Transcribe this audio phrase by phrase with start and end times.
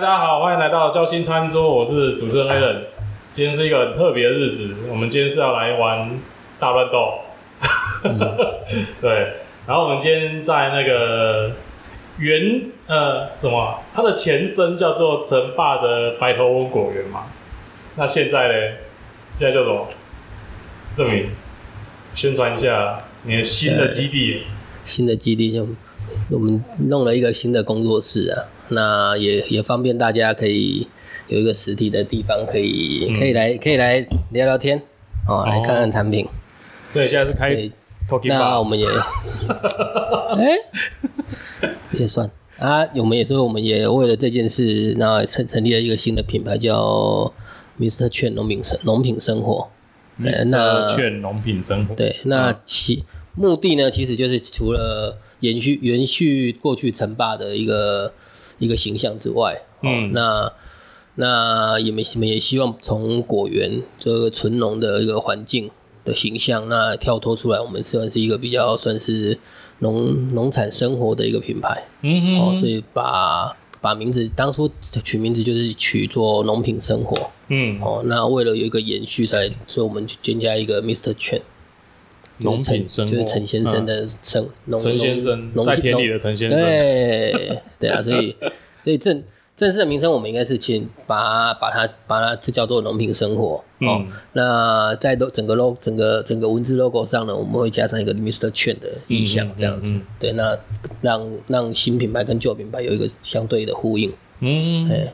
[0.00, 2.84] 大家好，欢迎来到交心餐桌，我是主持人 a l n
[3.34, 6.18] 今天是一个很特别的日子，我们今天是要来玩
[6.58, 7.18] 大乱斗。
[9.02, 9.34] 对，
[9.66, 11.52] 然后我们今天在那个
[12.16, 17.26] 原呃什么，它的前身叫做城霸的白头翁果园嘛。
[17.96, 18.54] 那现在呢？
[19.38, 19.86] 现在叫什么？
[20.96, 21.28] 证明
[22.14, 24.44] 宣传一下你的新的基地。
[24.82, 25.68] 新的基地就
[26.30, 30.86] 我们弄了一个新的工作室啊，那也也方便大家可以
[31.28, 34.80] 有一个实体的地方，可以可以来可以来聊聊天
[35.28, 36.26] 哦，来看看产品。
[36.94, 37.70] 对，现在是开。
[38.24, 38.84] 那我们也，
[40.34, 40.56] 哎，
[41.92, 47.32] 也算啊，我们也说我们也为了这件事，那成成立了一个新的品牌，叫
[47.78, 48.08] Mr.
[48.08, 49.68] 券农品生农品生活。
[50.20, 50.96] Mr.
[50.96, 51.94] 券农品生活。
[51.94, 53.04] 对，那其
[53.36, 58.12] 目的呢，其实就是除了延续延续过去城霸的一个
[58.58, 60.52] 一个形象之外，嗯，那
[61.16, 65.70] 那也没什么，也希望从果园这个纯农的一个环境
[66.04, 69.38] 的形象，那跳脱出来，我们算是一个比较算是
[69.80, 74.70] 农农产生活的一个品牌，嗯嗯，哦，所以把把名字当初
[75.02, 81.14] 取名字就是取做农品生活，嗯，哦，那为了有一个延续，才所以我们就添加一个 Mr.
[81.14, 81.40] 券。
[82.40, 88.36] 农品生活就是陈先生的生，陈先生在田里的陈先生，对对啊，所以
[88.82, 89.22] 所以正
[89.56, 94.02] 正式的名称我们应该是请把它把它把它就叫做农品生活哦。
[94.32, 98.50] 那在都整个 logo 整个整个文字 logo 上呢，我们会加上一个 Mr.
[98.52, 99.94] 券的意象，这样子。
[100.18, 100.58] 对，那
[101.02, 104.10] 让让新品牌跟旧品牌有一个相对的呼应。
[104.40, 105.12] 嗯，哎，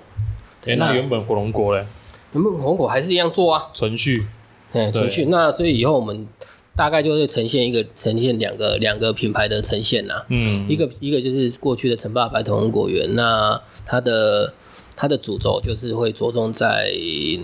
[0.67, 1.85] 哎，那原本火龙果嘞？
[2.33, 4.25] 原本火龙果还是一样做啊，存续，
[4.73, 5.25] 对，存续。
[5.25, 6.29] 那所以以后我们。
[6.77, 14.53] 大概就会呈现一个呈现两个两个品牌的呈现呐，嗯，一个一个就是过去的陈霸白头果园，那它的
[14.95, 16.93] 它的主轴就是会着重在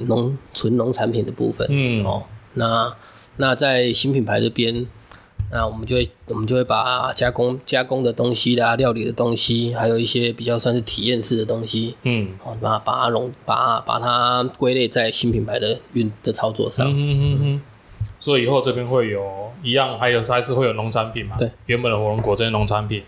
[0.06, 2.04] 农纯农产品的部分，嗯。
[2.04, 2.24] 哦，
[2.54, 2.94] 那
[3.38, 4.86] 那在新品牌这边，
[5.50, 17.60] 那我们就会我们就会把加工加工的东西啦、料理的东西，还有一些比较算是体验式的东西，嗯，哦，把把它融把把它归类在新品牌的运的操作上，嗯嗯嗯。
[18.22, 21.34] 所以以后这边会有一样，还有还是会有农产品嘛？
[21.36, 23.02] 对，原本的火龙果这些农产品，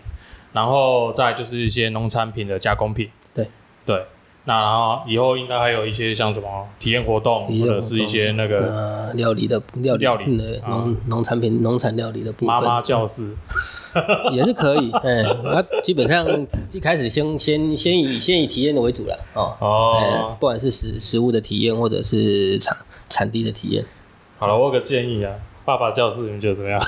[0.51, 3.09] 然后再就是一些农产品的加工品。
[3.33, 3.47] 对
[3.85, 4.03] 对，
[4.43, 12.47] 那然后以后应该还有一些像什么体验活动，或者是一些那个呃料理的料料理的农农产品农产料理的部分。
[12.47, 13.33] 妈妈教室
[14.33, 16.27] 也是可以，哎，那基本上
[16.73, 22.75] 一开始先先先以先以体验的为主了哦哦，不管是食食物的体验，或者是产
[23.07, 23.81] 产地的体验。
[24.37, 26.81] 好了，我有个建议啊，爸爸教室你们觉得怎么样？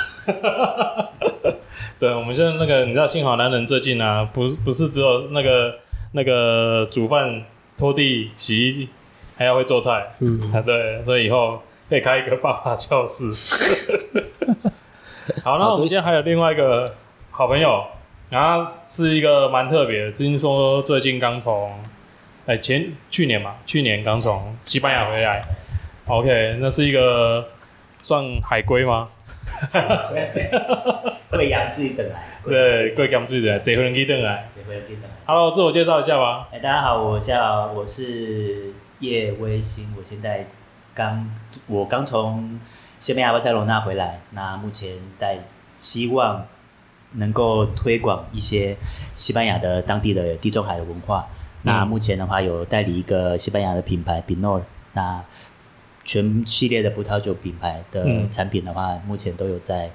[1.98, 5.76] 对，我们现在那个你知道，幸好男人最近啊，不不是只有那个
[6.12, 7.44] 那个煮饭、
[7.78, 8.90] 拖地、洗衣，
[9.38, 10.08] 还要会做菜。
[10.20, 13.32] 嗯， 对，所以以后可以开一个爸爸教室。
[15.44, 16.94] 好，那我们今天还有另外一个
[17.32, 17.84] 好朋友，
[18.30, 21.72] 然后是一个蛮特别的，听说最近刚从
[22.46, 25.44] 哎前去年嘛，去年刚从西班牙回来。
[26.08, 27.46] OK，那是一个
[28.02, 29.10] 算海龟吗？
[31.30, 32.24] 贵阳水等来。
[32.46, 34.48] 对，贵阳水等来，这回人给等来。
[34.56, 35.10] 这回人给等来。
[35.26, 36.48] Hello，自我介绍一下吧。
[36.54, 40.48] 哎，大家好，我叫我是叶微星，我现在
[40.96, 41.30] 刚
[41.68, 42.58] 我刚从
[42.98, 45.38] 西班牙巴塞罗那回来，那目前在
[45.74, 46.42] 希望
[47.16, 48.78] 能够推广一些
[49.14, 51.28] 西班牙的当地的地中海的文化。
[51.64, 54.62] 那目前的话有代理一个西班牙的品牌 o
[54.94, 55.22] 那。
[56.08, 59.92] 全系列的葡萄酒品牌的产品的话，目前都有在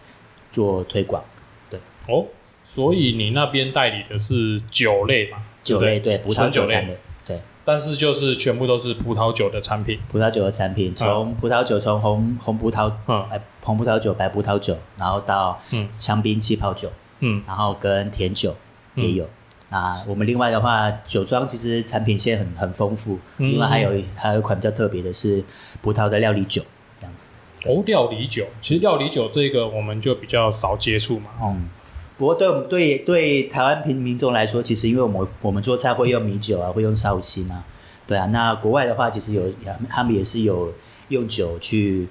[0.50, 1.24] 做推广。
[1.70, 2.26] 对哦，
[2.62, 5.38] 所以你那边代理的是酒类嘛？
[5.64, 7.40] 酒类对，葡萄酒类的对。
[7.64, 9.98] 但是就是全部都是葡萄酒的产品。
[10.10, 13.24] 葡萄酒的产品，从葡萄酒从红红葡萄嗯，
[13.62, 18.54] 红葡萄酒、白葡萄酒，然后到嗯香槟气泡酒，嗯，然后跟甜酒
[18.96, 19.26] 也有。
[19.72, 25.42] 那我们另外的话，酒庄其实产品线很很丰富，另外还有还有一款比较特别的是
[25.80, 26.62] 葡萄的料理酒，
[26.98, 27.30] 这样子。
[27.64, 31.30] 哦，料理酒，其实料理酒这个我们就比较少接触嘛。
[31.42, 31.70] 嗯，
[32.18, 37.64] 不过对我们对对台湾平民众来说，其实因为我们我们做菜会用米酒啊，会用绍兴啊，
[38.06, 38.26] 对啊。
[38.26, 39.44] 那国外的话，其实有
[39.88, 40.70] 他们也是有
[41.08, 42.08] 用酒去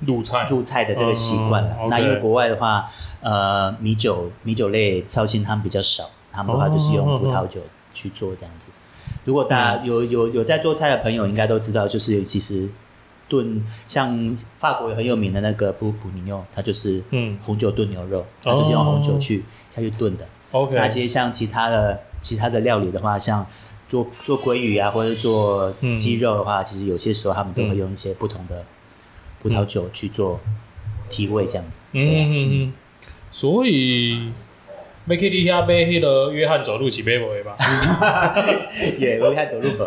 [0.00, 1.76] 入菜入菜的这个习惯了。
[1.88, 2.90] 那因为国外的话，
[3.22, 6.10] 呃，米酒米酒类绍兴他们比较少。
[6.34, 7.60] 他们的话就是用葡萄酒
[7.92, 8.70] 去做这样子。
[9.24, 12.68] 如果大家有有有在做菜的朋友，应该都知道，就是其实
[13.28, 20.26] 炖像法国很有名的那个布普尼诺，它就是嗯红酒炖牛肉，它就是用红酒去下去炖的。
[20.52, 20.74] OK。
[20.74, 23.46] 那其实像其他的其他的料理的话，像
[23.88, 28.64] 做做鲑鱼啊，或者做鸡肉的话，其实有些时候他们都会用一些不同的
[29.42, 30.40] 葡萄酒去做
[31.08, 31.82] 提味，这样子。
[31.92, 32.72] 嗯嗯嗯。
[33.30, 34.32] 所以，
[35.06, 37.56] 要去你遐买迄个约翰走路是买不的吧？
[38.98, 39.84] 也约翰走路不。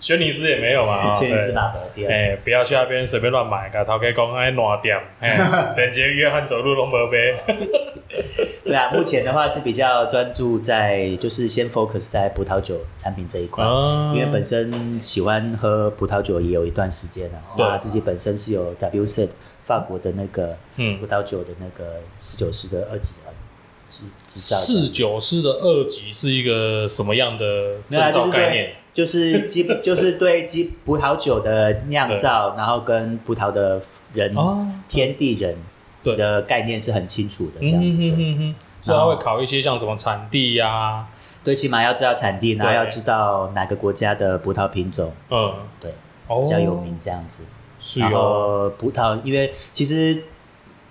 [0.00, 5.36] 轩尼诗也没有嘛，轩尼诗大伯店，哎，不要去那边随便乱买，甲头家讲爱烂店，哎，
[5.76, 7.56] 连接约翰走路拢无买。
[8.64, 13.64] 对啊，目前的话是比较专注在，就是先 focus 在葡萄酒产品这一块，
[14.14, 19.28] 因为本身喜欢喝葡萄酒也有一段时间了，那自己本身是有 W C
[19.64, 23.14] 法国的那个葡萄酒的那个十九师的二级
[23.88, 28.70] 四九师的二级是一个什么样的证照概念？
[28.92, 33.80] 就是基 就是对基葡萄酒的酿造，然后跟葡萄的
[34.12, 34.34] 人
[34.88, 35.56] 天地人
[36.04, 38.54] 的概念是很清楚的这样子的。
[38.80, 41.06] 所以他会考一些像什么产地呀，
[41.44, 45.92] 最起码要知道产地，然后要知道哪个国家的葡萄品种，嗯，对，
[46.26, 47.44] 比较有名这样子。
[47.96, 50.22] 然后葡萄，因为其实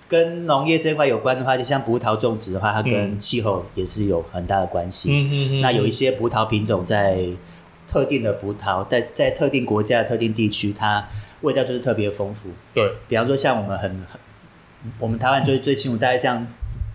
[0.08, 5.12] 跟农业这块有关的话，就像葡萄种植的话，它跟气候也是有很大的关系。
[5.12, 7.30] 嗯嗯嗯那有一些葡萄品种在。
[7.90, 11.08] 特定的葡萄在在特定国家、特定地区，它
[11.40, 12.50] 味道就是特别丰富。
[12.74, 14.20] 对，比方说像我们很很，
[15.00, 16.46] 我们台湾最最清楚，大家像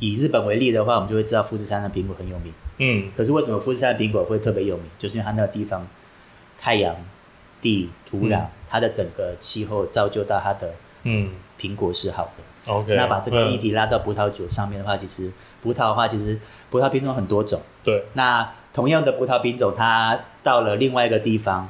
[0.01, 2.53] 以日本为例的话，我们就会知道富士山的苹果很有名。
[2.77, 4.85] 嗯，可是为什么富士山的苹果会特别有名？
[4.99, 5.89] 就是因为它那个地方
[6.59, 6.95] 太阳、
[7.63, 10.75] 地、土壤，它的整个气候造就到它的
[11.05, 12.43] 嗯苹果是好的。
[12.67, 15.31] OK，那把这个议题拉到葡萄酒上面的话，其实
[15.63, 16.39] 葡萄的话，其实
[16.71, 17.61] 葡萄品种很多种。
[17.83, 21.69] 对，那同样的葡萄品种，它到了另外一个地方，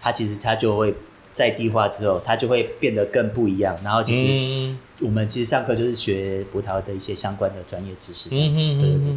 [0.00, 0.94] 它其实它就会
[1.30, 3.76] 在地化之后，它就会变得更不一样。
[3.84, 8.60] 然后其实我们其实上课就是学葡萄的一些相关的专业知识，这样子。
[8.62, 9.14] 对对对，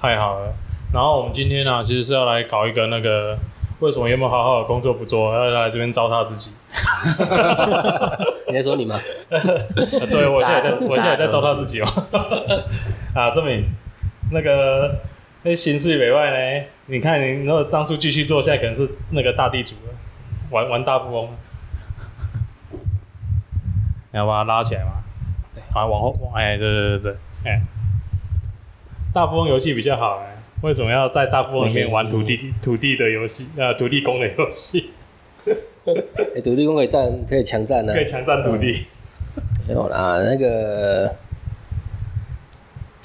[0.00, 0.52] 太好了。
[0.92, 3.38] 然后我们今天呢，其实是要来搞一个那个。
[3.78, 6.50] 为什么有没有好好的工作不做，要来这边糟蹋自己？
[8.48, 8.98] 你在说你吗？
[9.28, 11.86] 对，我现在在，我现在在糟蹋自己哦。
[13.14, 13.64] 啊，证明
[14.30, 15.00] 那个
[15.42, 16.66] 那形势委外呢？
[16.86, 19.94] 你看，你如果当初继续做，现在可能是那个大地主了，
[20.50, 21.30] 玩玩大富翁。
[24.12, 25.02] 你要把它拉起来嘛？
[25.54, 27.16] 对，好，往后，哎，对对对对，
[27.52, 27.60] 哎，
[29.12, 30.36] 大富翁游戏比较好哎。
[30.62, 33.46] 为什么要在大富翁里面玩土地土地的游戏？
[33.56, 34.90] 呃，土地公的游戏。
[36.36, 37.92] 哎，土地公可以占，可以强占呢。
[37.92, 38.86] 可以强占土地。
[39.68, 41.14] 没有啦，那个，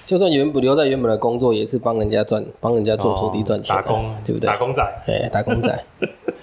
[0.06, 4.48] 就算原本留在原本的工作，也是帮人家赚，帮人家做土地赚钱，打工，对不对？
[4.48, 5.84] 打工仔，哎，打工仔。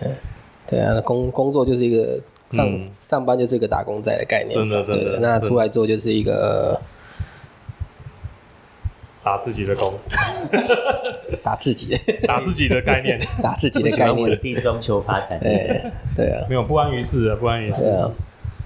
[0.69, 2.19] 对啊，工工作就是一个
[2.51, 5.19] 上上班就是一个打工仔的概念，真的真的。
[5.21, 6.81] 那出来做就是一个。
[9.29, 9.93] 打自己的工，
[11.45, 11.95] 打自己，
[12.27, 15.83] 打自己的概念， 打自己的概念，地中求发展，对
[16.17, 18.11] 对啊，没有不安于世啊，不安于事啊，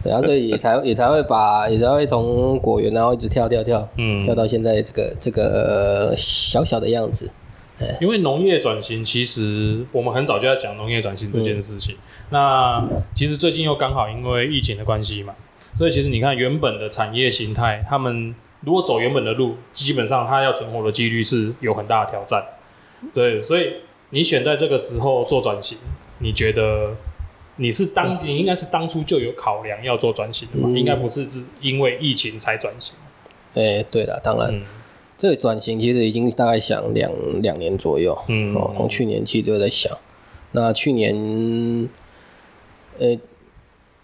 [0.04, 7.28] 对啊，所以也才也才会把也才会从果园然后一直跳跳跳，嗯，跳到现在这个这个小小的样子。
[8.00, 11.96] 因为农业转型，其实我们很早就在讲农业转型这件事情。
[12.30, 15.34] 那其实最近又刚好因为疫情的关系嘛，
[15.74, 18.32] 所以其实你看原本的产业形态，他们。
[18.64, 22.44] 如果走原本的路，基本上它要存活的几率是有很大的挑战。
[23.12, 23.74] 对，所以
[24.10, 25.76] 你选在这个时候做转型，
[26.18, 26.94] 你觉得
[27.56, 30.68] 你是当你应该是当初就有考量要做转型的嘛？
[30.78, 32.94] 应该不是是因为疫情才转型。
[33.54, 34.62] 哎，对了，当然，
[35.18, 37.10] 这个转型其实已经大概想两
[37.42, 38.16] 两年左右。
[38.28, 39.98] 嗯，哦，从去年其实就在想。
[40.52, 41.88] 那去年，
[43.00, 43.18] 呃，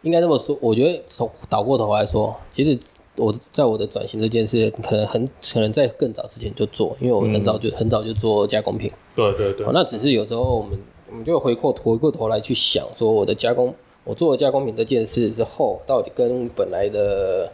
[0.03, 2.77] 应该这么说，我觉得从倒过头来说，其实。
[3.19, 8.91] 我在我的转型这件事，可能很可能在更早之前就做，因为我很早就很早就做加工品。
[9.17, 9.67] 对对对。
[9.73, 10.79] 那只是有时候我们
[11.11, 17.51] 我们就回过回过头来去想，说我的加工，我做了加工品这件事之后，到底跟本来的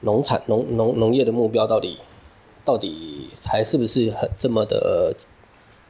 [0.00, 1.98] 农产农农农业的目标到底
[2.64, 5.14] 到底还是不是很这么的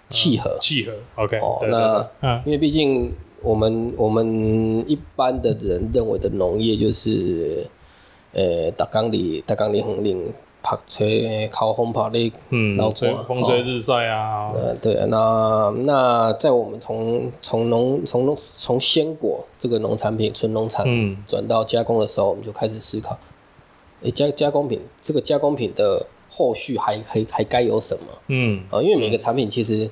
[0.08, 0.58] 契合？
[0.60, 0.92] 契合。
[1.16, 1.38] OK。
[1.38, 2.10] 哦，那
[2.44, 3.12] 因为毕竟
[3.42, 7.64] 我们我们一般的人认为的农业就是。
[8.32, 14.52] 呃，大港里，大港里风林，拍吹，靠风拍的，嗯，吹风吹日晒啊。
[14.54, 20.86] 呃，对，那那在我们从从农从农从鲜果这个农产品纯农产
[21.26, 23.18] 转到加工的时候，我们就开始思考，
[24.02, 28.04] 诶，加加工品这个加工品的后续还还还该有什么？
[28.28, 29.90] 嗯，啊，因为每个产品其实。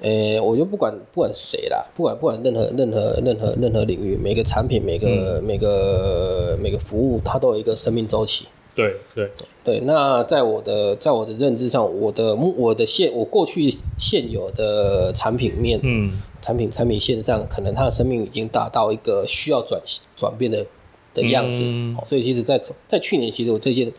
[0.00, 8.46] 诶，我就不管不管谁啦，不管不管任何任何任何任何领域，每个产品每个每个每个服务，它都有一个生命周期。
[8.74, 9.30] 对对
[9.62, 9.80] 对。
[9.80, 19.78] 那在我的在我的认知上，我的我的现我过去现有的产品面，嗯，产品产品线上，可能它的生命已经达到一个需要转
[20.16, 20.64] 转变的
[21.12, 21.58] 的样子。
[22.06, 23.92] 所以其实，在在去年，其实我这件。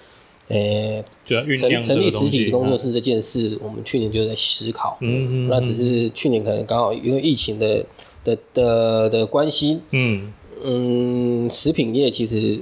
[0.52, 4.98] 呃，成成立实体工作室这件事，我们去年就在思考。
[5.00, 7.86] 嗯嗯，那只是去年可能刚好因为疫情的
[8.26, 12.60] 的的的关系，嗯嗯，食品业其实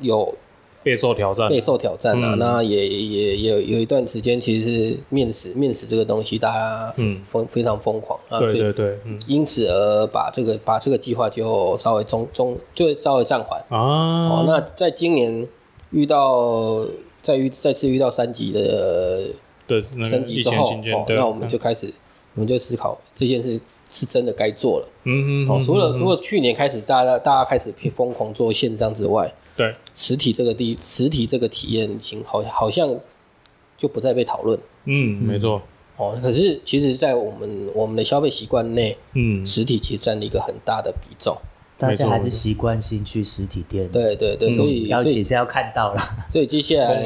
[0.00, 0.34] 有
[0.82, 2.36] 备受挑战，备受挑战啊。
[2.36, 8.40] 那也也也有有一段时间，其实是面食面食这个东西，大家嗯疯非常疯狂啊。
[8.40, 13.76] 对对对，因此而把这个把这个计划就稍微中中就稍微暂缓啊。
[13.78, 15.46] 哦，那在今年
[15.90, 16.86] 遇到。
[17.26, 19.30] 再遇再次遇到三级的
[20.08, 21.92] 升级之后，哦，那我们就开始，
[22.36, 24.88] 我们就思考这件事是真的该做了。
[25.02, 25.50] 嗯嗯。
[25.50, 32.96] 哦，除了除了去年开始，大家大家开始疯狂做线上之外，对，实体这个地实体这个体验型，好好像
[33.76, 34.56] 就不再被讨论。
[34.84, 35.60] 嗯，没错。
[35.96, 41.36] 哦，可是其实，在我们我们的消费习惯内，嗯，实体其实占了一个很大的比重。
[41.78, 46.00] 大家还是习惯性去实体店，对对对，所以要写是要看到了。
[46.32, 47.02] 所以接下来，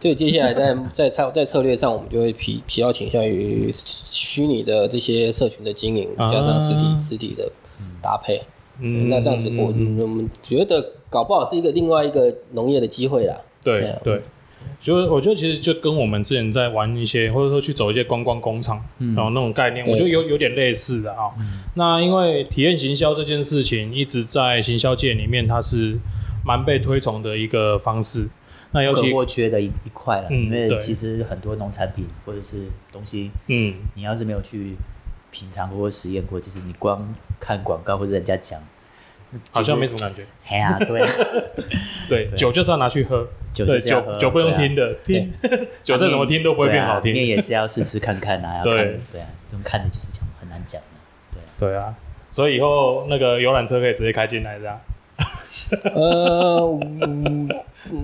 [0.00, 7.50] 所以接下来在 在策在策略上，我们就会比比较倾向于虚拟的这些社群的经营，加上实体实体的
[8.00, 8.40] 搭配。
[8.80, 13.36] 嗯，那这样子，我我们觉得搞不好是一个另外一个农业的机会啦。
[13.62, 14.22] 对对。
[14.80, 21.30] 就我觉得其实就跟我们之前在玩一些，或者说去走一些观光工厂，然后那种概念，我觉得有有点类似的啊。
[21.74, 25.98] 那因为体验行销这件事情，一直在行销界里面，它是
[26.44, 28.28] 蛮被推崇的一个方式。
[28.72, 34.76] 那尤其或缺的一一块了，因为其实很多农产品或者是东西，嗯，你要是没有去
[35.30, 38.58] 品尝或实验过，其实你光看广告或者人家讲。
[39.52, 40.26] 好像没什么感觉。
[40.48, 41.06] 哎呀， 对，
[42.08, 43.24] 对，酒就是要拿去喝，
[43.66, 45.32] 酒酒酒不用听的，听
[45.82, 47.12] 酒再怎么听都不会变好听。
[47.12, 48.76] 面也是要试试看看啊，要看，
[49.12, 51.68] 对啊，用看的其实讲很难讲的，对。
[51.68, 51.94] 对啊，
[52.30, 54.80] 所以以后那个游览车可以直接开进来，这样。
[55.94, 56.80] 呃，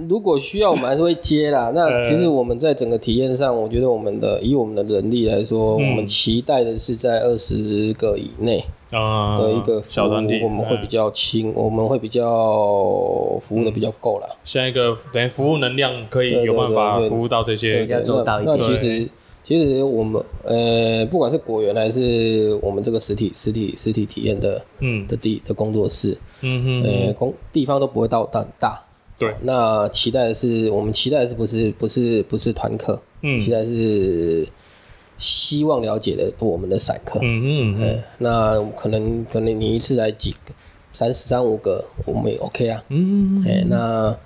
[0.09, 1.73] 如果需要，我们还是会接啦。
[1.75, 8.63] 那其实我们在整个体验上，我觉得我们的以我们的能力来说，我们期待的是在二十个以内。
[8.93, 14.39] 啊，的一个小团体，我们会比较轻，我们会比较服务的比较够了。
[14.45, 18.57] 像一个等于服务能量可以有办法服务到这些，比较做到一点。
[18.57, 19.09] 那其实
[19.43, 28.81] 其实我们呃，不管是果园还是我们这个实体实体实体体验的嗯的地的工作室，嗯哼，呃工地方都不会到很大。
[29.19, 34.47] 对，那期待的是我们期待的是不是不是不是团客，嗯，期待是。
[35.17, 40.53] 希望了解的我们的散客，嗯嗯嗯，那可能可能你一次来几个，
[40.93, 44.17] 三十三五个，我们也 OK 啊，嗯，哎，那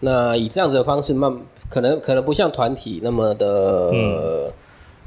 [0.00, 1.34] 那以这样子的方式，慢
[1.70, 4.52] 可能可能不像团体那么的，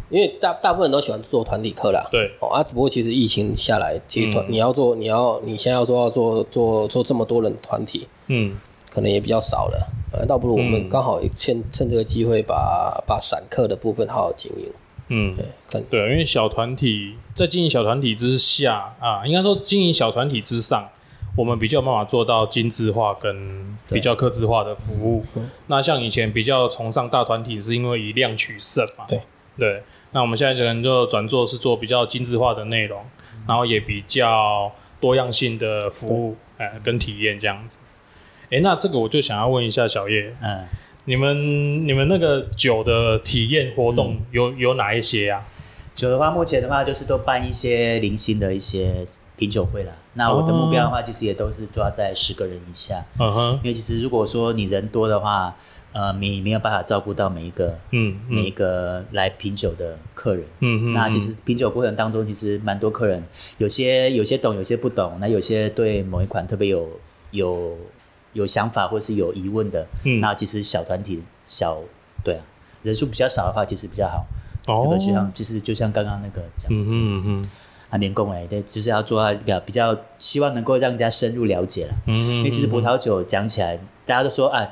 [0.10, 8.58] 因为大大部分人都喜欢做团体课啦，对，哦啊，不过其实疫情下来，其实团你要做，你要你现在要说要做做做这么多人团体，嗯，
[8.90, 14.66] 可能也比较少了，呃，倒不如我们刚好趁趁这个机会，把把散客的部分好好经营。
[15.12, 15.36] 嗯，
[15.90, 20.88] 对，因为小团体在经营小团体之下啊，应该说经营小团体之上，
[21.36, 25.26] 我们比较有办法做到精致化跟比较克制化的服务。
[25.66, 29.06] 那像以前比较崇尚大团体，是因为以量取胜嘛。
[29.08, 29.22] 对
[29.58, 33.02] 对，那我们现在可能就转做是做比较精致化的内容，
[33.48, 37.80] 然后也比较多样性的服务，哎，跟体验这样子。
[38.52, 40.68] 哎，那这个我就想要问一下小叶，嗯。
[41.10, 45.42] 你们你们那个酒的体验活动有有哪一些啊？
[45.96, 49.04] 酒的话，目前的话就是都办一些零星的一些
[49.36, 49.92] 品酒会了。
[50.14, 53.04] 那我的目标的话，其实也都是抓在十个人以下。
[53.18, 53.60] 嗯哼。
[53.64, 55.56] 因为其实如果说你人多的话，
[55.94, 60.46] 呃，你没有办法照顾到每一个嗯每一个来品酒的客人。
[60.60, 60.94] 嗯嗯。
[60.94, 63.24] 那其实品酒过程当中，其实蛮多客人，
[63.58, 65.18] 有些有些懂，有些不懂。
[65.20, 66.88] 那有些对某一款特别有
[67.32, 67.76] 有。
[68.34, 69.88] 有想法或是有疑问的，
[70.22, 71.80] 那其实小团体小
[72.24, 72.42] 对啊，
[72.84, 74.26] 人数比较少的话，其实比较好。
[74.68, 77.50] 哦，就像就是就像刚刚那个讲，嗯嗯嗯，
[77.90, 81.94] 啊，年工哎，对，就是要做到比较比较，希望能够让人家深入了解了。
[82.06, 84.70] 嗯嗯，因为其实葡萄酒讲起来，大家都说啊，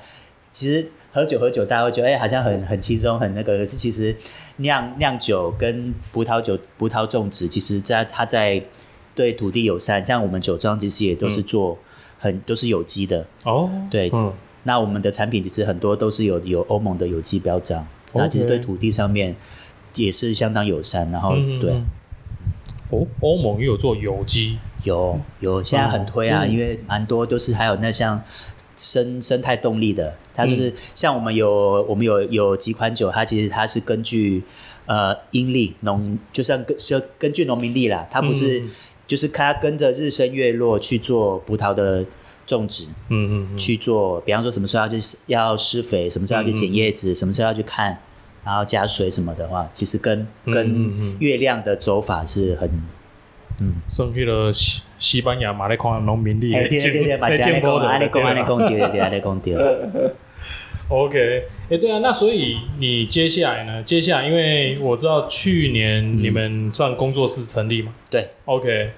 [0.52, 3.58] 其实喝酒喝酒，大家会觉得哎，好像很很轻松，很那个。
[3.58, 4.16] 可是其实
[4.58, 8.64] 酿酿酒跟葡萄酒葡萄种植，其实在它在
[9.16, 11.80] 对土地友善，像我们酒庄其实也都是做。
[12.18, 13.26] 很都是有机的。
[13.44, 14.34] 哦，对，嗯，
[14.64, 19.36] 那我们的产品其实很多都是有有欧盟的有机标章，那其实对土地上面
[19.96, 21.72] 也是相当友善，然后对，
[22.90, 28.22] 哦，欧盟也有做有机，有有，现在很推啊，因为蛮多都是还有那像
[28.76, 34.44] 生生态动力的，它就是像我们有我们有有几款酒，它其实它是根据
[34.86, 38.64] 呃阴历农，就像根是根据农民历啦，它不是
[39.08, 42.06] 就是他跟着日升月落去做葡萄的
[42.46, 48.00] 种植，嗯嗯，去做，比方说什么时候要去要施肥，什么时候要去剪叶子，什么时候要去看，
[48.44, 52.70] 然后加水什么的话，其实跟跟月亮的走法是很。
[53.60, 59.56] 嗯，送去了西西班牙马来看农民历，对对对，马来西亚讲，安尼讲安尼讲对对对，安尼讲对。
[60.90, 63.84] OK，哎，对啊，那所以你接下来呢？
[63.84, 68.92] 接下来，因为我知道去年你们算工作室成立嘛，对，OK，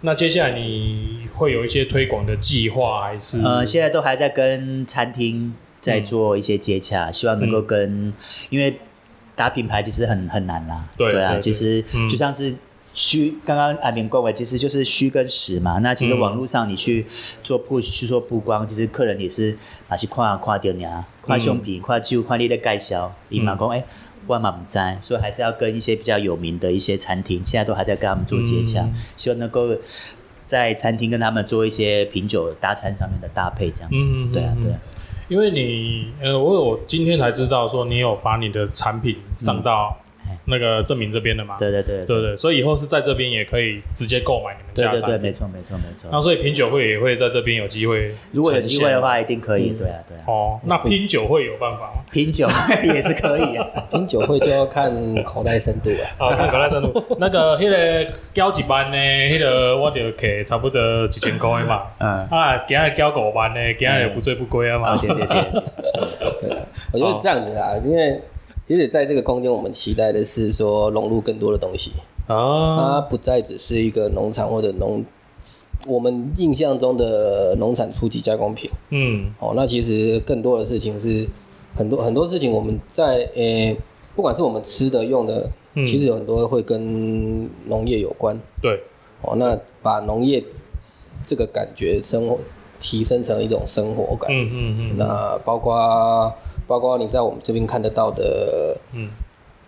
[0.00, 3.42] 那接下来你会有一些推广的计划还是？
[3.42, 8.12] 呃，现在都还在跟餐厅在做一些接洽，希望能够跟，
[8.48, 8.76] 因为
[9.36, 12.54] 打品牌其实很很难啦，对啊，其实就像是。
[12.98, 15.78] 虚刚刚阿明讲的，其实就是虚跟实嘛。
[15.78, 17.06] 那其实网络上你去
[17.44, 23.84] 做铺去做曝光，其实客人也是还是看看到你啊，看胸品，跨酒，跨你的介绍，伊嘛讲哎，
[24.26, 28.84] 万马不在，所以还是要跟一些比较有名的一些餐厅，现在都还在跟他们做接洽，
[29.16, 29.76] 希望能够
[30.44, 34.10] 在餐厅跟他们做一些品酒搭餐上面的搭配，这样子。
[34.32, 34.78] 对啊，对啊。
[35.28, 39.96] 因为你呃，我我今天才知道说你有把你的产品上到。
[40.48, 46.08] 那个证明这边的嘛，对对对对对，所以以后是在这边也可以直接购买你们家对对对，没错没错没错。
[46.12, 49.70] 那所以品酒会也会在这边有机会，如果有机会的话，一定可以。
[49.70, 50.24] 对啊对啊。
[50.26, 52.02] 哦，那品酒会有办法吗？
[52.10, 52.48] 品酒
[52.84, 54.90] 也是可以啊，品酒会就要看
[55.24, 56.26] 口袋深度啊。
[56.26, 57.16] 啊， 看口袋深度。
[57.18, 61.82] 那个那个交一班呢，那个我就给差不多几千块嘛。
[61.98, 62.26] 嗯。
[62.30, 64.96] 啊，今日交五班呢，今日不醉不归啊嘛。
[64.96, 65.62] 对对对。
[66.40, 66.56] 对，
[66.92, 68.20] 我觉得这样子啊，因为。
[68.68, 71.92] 其实在这个空间，我们期待的是说融入更多的东西
[72.26, 75.02] 啊，它不再只是一个农场或者农，
[75.86, 78.70] 我们印象中的农产初级加工品。
[78.90, 81.26] 嗯，哦，那其实更多的事情是
[81.74, 83.74] 很多很多事情，我们在呃，
[84.14, 85.48] 不管是我们吃的用的，
[85.86, 88.38] 其实有很多会跟农业有关。
[88.60, 88.78] 对，
[89.22, 90.44] 哦，那把农业
[91.26, 92.38] 这个感觉生活
[92.78, 94.30] 提升成一种生活感。
[94.30, 96.30] 嗯嗯嗯，那包括。
[96.68, 99.08] 包括你在我们这边看得到的，嗯，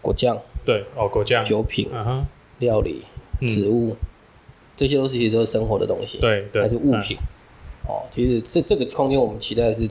[0.02, 2.26] 果酱，对，哦，果酱，酒品，嗯哼，
[2.58, 3.02] 料理，
[3.46, 3.96] 植物，
[4.76, 7.16] 这些都是其实都是生活的东西，对对，还是物品，
[7.88, 9.88] 哦，其实这这个空间我们期待的是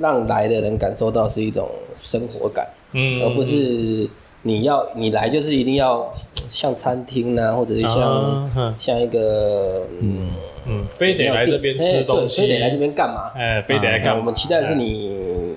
[0.00, 4.08] 让来的人感受到是一种生活感，嗯，而不是
[4.42, 10.30] 你要你来就是一定要像餐厅呢，或者是像像一个嗯
[10.66, 13.32] 嗯，非得来这边吃东西，非得来这边干嘛？
[13.34, 14.20] 哎，非得来干嘛？
[14.20, 15.56] 我们期待的是你。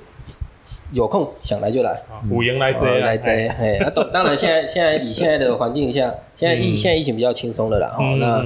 [0.91, 8.45] 有空想来就来，五营来追来追，嘿，那当当然现在现在以现在的环境下，现在疫现在疫情比较轻松的啦，哦，那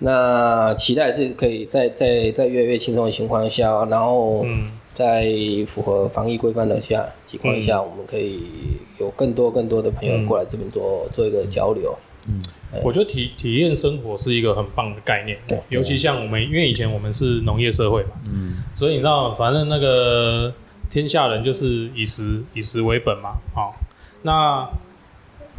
[0.00, 4.44] 那期待是可以在在在越来越轻松的情况下，然后
[4.90, 5.24] 在
[5.68, 8.40] 符合防疫规范的下情况下，我们可以
[8.98, 11.96] 有更多更多的朋友过来这边做做一个交流。
[12.26, 12.42] 嗯，
[12.82, 20.52] 我觉得体体验生活是一个很棒的概念，对，尤其像我们，因为以前我们是农业社会嘛，嗯，所以你知道，反正那个。
[20.90, 23.74] 天下人就是以食以食为本嘛，好，
[24.22, 24.68] 那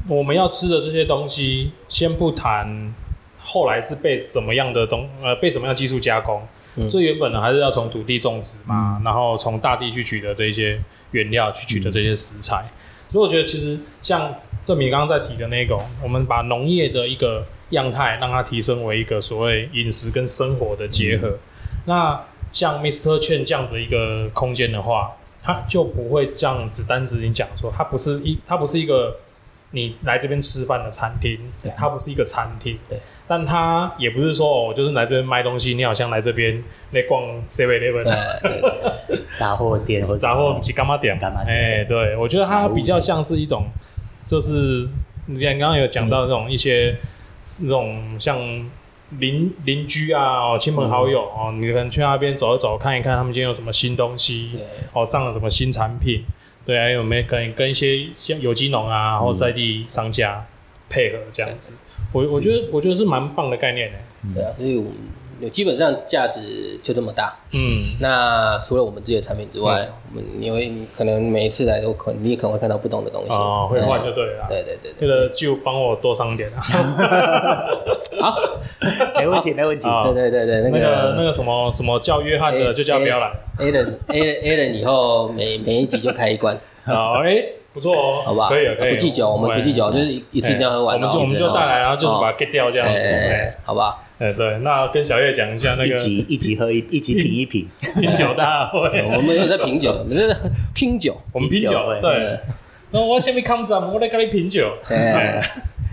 [0.08, 2.94] 我们要吃的这些东西，先不谈
[3.40, 6.42] 后来是被什么样的东呃被什么样技术加工，
[6.90, 12.66] 最原本的还是要从土地种植嘛，然后从大地去取得这些原料，去取得这些食材，
[13.08, 14.34] 所以我觉得其实像
[14.64, 21.38] 郑明刚刚在提的那个，我们把农业的一个样态让它提升为一个所谓饮食跟生活的结合，
[21.86, 22.20] 那
[22.56, 23.20] 像 Mr.
[23.20, 25.12] 券这样的一个空间的话。
[25.48, 29.16] 它就不会这样子单直你讲说，它不是一，它不是一个
[29.70, 31.38] 你来这边吃饭的餐厅，
[31.78, 36.64] 它不是一个餐厅，对，但它也不是说哦，就是来这边卖东西，你好像来这边
[36.94, 38.12] 来逛 Seven Eleven，
[39.38, 41.16] 杂货店或杂货是干嘛店？
[41.20, 41.56] 干嘛店？
[41.56, 43.68] 哎，对，我觉得它比较像是一种，
[44.26, 44.84] 就是
[45.28, 46.98] 你刚刚有讲到那种一些
[47.62, 48.68] 那种像。
[49.20, 54.52] 邻邻居啊，哦亲朋好友哦，你可能去那边走一走，看一看他们今天有什么新东西，
[54.94, 56.24] 哦，上了什么新产品，
[56.66, 60.46] 对啊，有没有可以跟一些像有机农啊，或在地商家
[60.90, 61.70] 配合这样子？
[62.12, 63.98] 我我觉得我觉得是蛮棒的概念的。
[64.34, 64.92] 对啊，所以我。
[65.42, 67.60] 有基本上价值就这么大，嗯，
[68.02, 76.62] 那除了我们自己的产品之外，我们因为可能每一次来都可，你也可能会看到不同的东西，哦，会换就对了，对对对对，这个就帮我多上点啊，
[78.22, 78.36] 好，
[79.18, 87.44] 没问题没问题，对对对对，那个那个什么什么叫约翰的就叫不要来，Alan Alan Alan 以后每每一集就开一罐， 好，哎，
[87.74, 94.00] 不错哦，好吧，可以可以，不计酒，我们不计酒，就是一次一定要喝完，我们就我们就带来，然后就是把它 get 掉这样子，好吧。
[94.18, 97.68] 哎，对，那跟小叶讲一下那个一集一集喝一一集品一品，
[98.00, 100.36] 品酒大会，我们有在品酒，我们在
[100.74, 102.40] 拼酒，我们品酒，对。
[102.92, 104.72] 那我先去抗战，我来跟你品酒。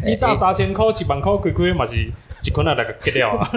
[0.04, 3.50] 你炸三千块，一万块，亏亏嘛是一捆啊那个给掉啊。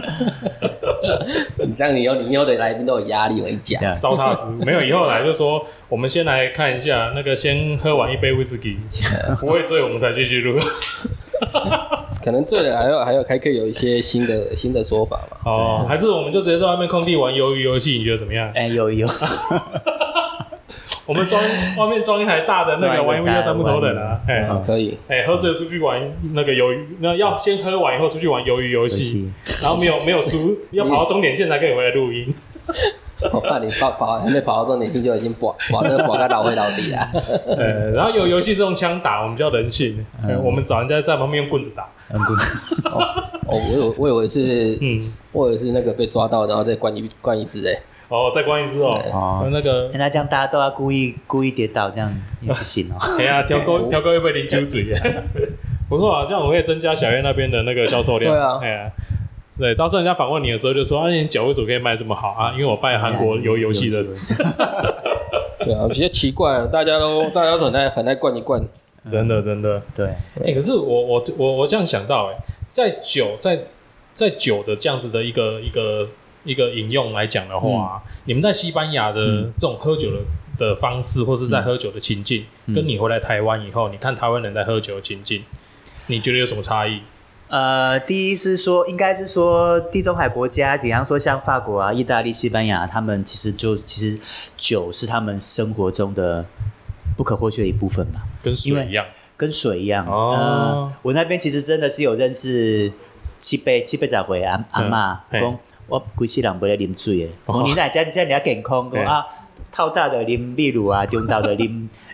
[1.58, 3.97] 你这样，你有你有的来宾都有压力，我跟你讲。
[3.97, 8.78] 糟蹋死，没有以后来就说，我们先来看一下那个，先喝完一杯威士忌，
[9.39, 10.60] 不会醉，我们才继续录。
[12.26, 15.38] 可能醉了，还要还要还可以有一些新的新的说法嘛？
[15.46, 18.00] 哦，还是我们就直接在外面空地玩鱿鱼游戏？
[18.00, 18.52] 你觉得怎么样？
[18.56, 19.08] 哎，有有。
[21.06, 21.40] 我们装
[21.78, 26.02] 外面装一台大的那个玩游戏三木头人啊，哎，可以，哎，喝醉了出去玩
[26.34, 32.34] 那个鱿鱼，那要先喝完以后出去玩鱿鱼游戏，然后没有没有输，要跑到终点线才可以回来录音。
[33.32, 36.99] 我怕你跑跑还没跑到终点线就已经跑跑那个跑开倒回到底了。
[37.58, 40.06] 呃，然后有游戏是用枪打，我们叫人性，
[40.43, 41.88] 我们找人家在旁边用棍子打。
[43.47, 44.99] 哦，我有我以为是，嗯，
[45.32, 47.80] 我以为是那个被抓到然后再关一关一只诶。
[48.08, 52.97] 哦，再关一只哦，哦，那个，那这样大家都要故意故意跌倒，这样也不行哦。
[53.19, 54.95] 哎呀，挑高挑高又被淋酒嘴，
[55.89, 58.32] 不错啊，这样我可以增加小燕那边的那个销售量。
[58.32, 58.91] 对啊，哎呀，
[59.58, 64.04] 对，当时人家访问你的时候就说：“啊，你酒为什么可以卖这么好啊？”因为我拜韩国游游戏的。
[65.60, 68.62] 对啊，比较奇怪，大家都大家都很爱很爱灌一灌，
[69.10, 69.82] 真的真的。
[69.96, 70.08] 对，
[70.44, 72.38] 哎，可是我我我我这样想到，哎，
[72.70, 73.60] 在酒在
[74.13, 76.08] 在酒的这样子的一个一个。
[76.46, 80.20] 一个饮用来讲的话，你们在西班牙的这种喝酒的
[80.60, 85.41] 的方式，或是在喝酒的情境，跟你回来台湾以后，你看台湾人在喝酒的情境，
[86.06, 87.02] 你觉得有什么差异？
[87.48, 94.20] 呃，第一是说，应该是说地中海国家，比方说像法国啊、意大利、西班牙，他们其实就其实
[94.58, 96.46] 酒是他们生活中的
[97.16, 99.06] 不可或缺的一部分吧，跟水一样，
[99.38, 100.08] 跟水一样。
[100.08, 102.92] 哦，我那边其实真的是有认识
[103.38, 105.60] 七杯七杯仔回阿阿妈公。
[105.88, 108.90] 我规世人不咧啉水诶，我年代真真了健康？
[108.90, 109.24] 讲啊，
[109.76, 111.68] 透早的啉秘鲁啊，中昼的啉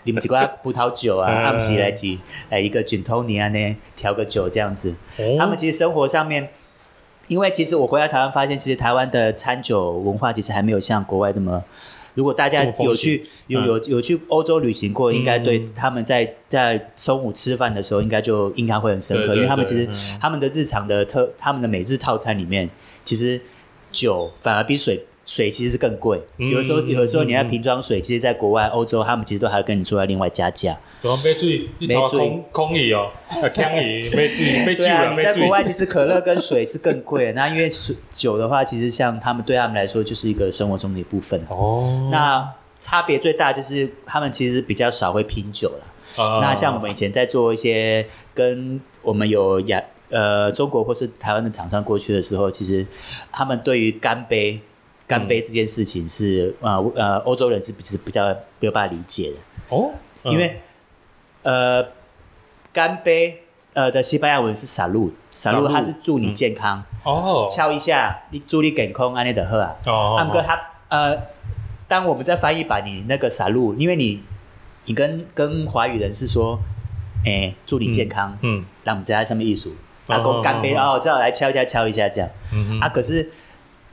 [0.04, 2.18] 啉 一寡葡萄酒啊，暗时来几
[2.50, 4.96] 来一个酒托尼啊呢，调个酒这样子。
[5.38, 6.50] 他们其实生活上面，
[7.28, 11.64] 因为其实我回来台湾发现，其实台湾的餐酒文化其实还没有像国外那么。
[12.16, 19.88] 如果大家有去有有有去欧洲旅行过，应该对他们在在中午吃饭的时候，应该就应该会很深刻，因为他们其实
[20.20, 22.72] 他们的日常的特他们的每日套餐里面，
[23.04, 23.40] 其实。
[23.94, 30.78] 酒反而比水水其实是更贵，有的时候有的时候你要瓶装水，其实在国外欧洲他们其实都还要跟你说要另外加价。
[31.24, 35.24] 没注意，没注意空椅哦，空椅没注意，没注意。
[35.24, 41.42] 在国外其实可乐跟水是更贵，那因为水酒的话，其实像他们对他们来说就是一个生活中的一部分。
[41.48, 42.46] 哦，那
[42.78, 46.42] 差别最大就是他们其实比较少会拼酒了。
[46.42, 49.82] 那像我们以前在做一些跟我们有亚。
[50.10, 52.86] 呃，中国或是台湾的厂商过去的时候，其实
[53.32, 54.60] 他们对于干杯、
[55.12, 58.28] 干杯这件事情是呃呃，欧洲人是是比较
[58.60, 59.38] 没有办法理解的？
[59.76, 59.92] 哦，
[60.24, 60.62] 因为
[61.44, 61.86] 呃，
[62.72, 63.44] 干杯
[63.74, 69.76] 呃的西班牙文是撒路，撒路它是祝你健康哦，敲一下你祝你健康安利的喝啊。
[69.86, 71.18] 哦，安哥他呃，
[71.88, 74.24] 当我们在翻译把你那个撒路，因为你
[74.86, 76.60] 你跟跟华语人是说，
[77.26, 79.76] 哎，祝你健康，嗯，让我们在上面艺术。
[80.08, 82.30] 阿公干杯哦，这样来敲一下，敲一下这样。
[82.82, 83.32] 啊，可是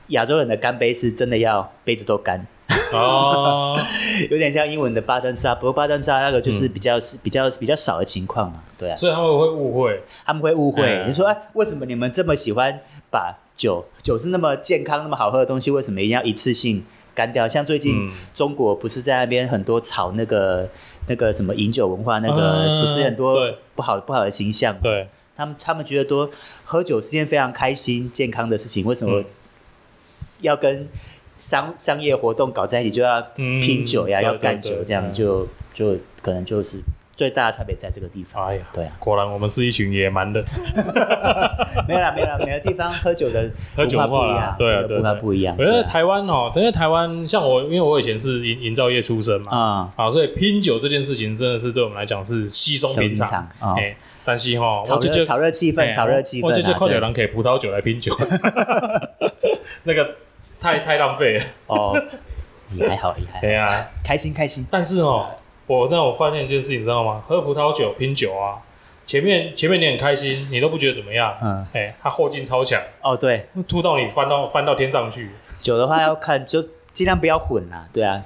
[0.09, 2.45] 亚洲人的干杯是真的要杯子都干
[2.93, 3.75] 哦，
[4.29, 8.95] 有点像英文的巴登沙，不过巴登沙那个就是比较是比较比较少的情况嘛，对啊。
[8.95, 11.03] 所以他们会误会，他们会误会。
[11.07, 17.47] 你说哎，为什么你们这么喜欢把酒酒是那么健康、那么好喝的东西，为什么一定要一次性干掉？
[17.47, 20.69] 像最近中国不是在那边很多炒那个
[21.07, 24.75] 那个什么饮酒文化，那个不是很多不好不好的形象？
[24.81, 25.07] 对。
[25.35, 26.29] 他们他们觉得多
[26.65, 29.23] 喝酒是件非常开心、健康的事情，为什么
[30.41, 30.87] 要跟
[31.35, 32.91] 商商业活动搞在一起？
[32.91, 36.79] 就要拼酒呀，要干酒，这样就就可能就是
[37.15, 38.45] 最大的差别在这个地方。
[38.47, 40.43] 哎呀，对啊，果然我们是一群野蛮的。
[41.87, 45.55] 没有啦，没有啦，每个地方喝酒的喝酒不一样，对啊，对啊不一样。
[45.57, 53.75] 我觉得台湾哦，因为台湾像我，因为我以前是营营造业出身嘛，啊，好，所以拼酒这件事情真的是对我们来讲是稀松平常啊。
[54.25, 56.45] 但是哈，炒热炒热气氛，炒热气氛。
[56.45, 58.15] 我这就靠点人给葡萄酒来拼酒，
[59.83, 60.07] 那个
[60.59, 61.45] 太太浪费了。
[61.67, 62.01] 哦，
[62.71, 63.67] 你还好，你还对啊，
[64.03, 64.65] 开心开心。
[64.69, 65.27] 但是哦，
[65.67, 67.23] 我让我发现一件事情，你知道吗？
[67.27, 68.59] 喝葡萄酒拼酒啊，
[69.05, 71.35] 前面前面你很开心，你都不觉得怎么样。
[71.41, 72.81] 嗯，哎，它后劲超强。
[73.01, 75.31] 哦，对，吐到你翻到翻到天上去。
[75.61, 77.87] 酒的话要看，就尽量不要混啦。
[77.93, 78.21] 对啊，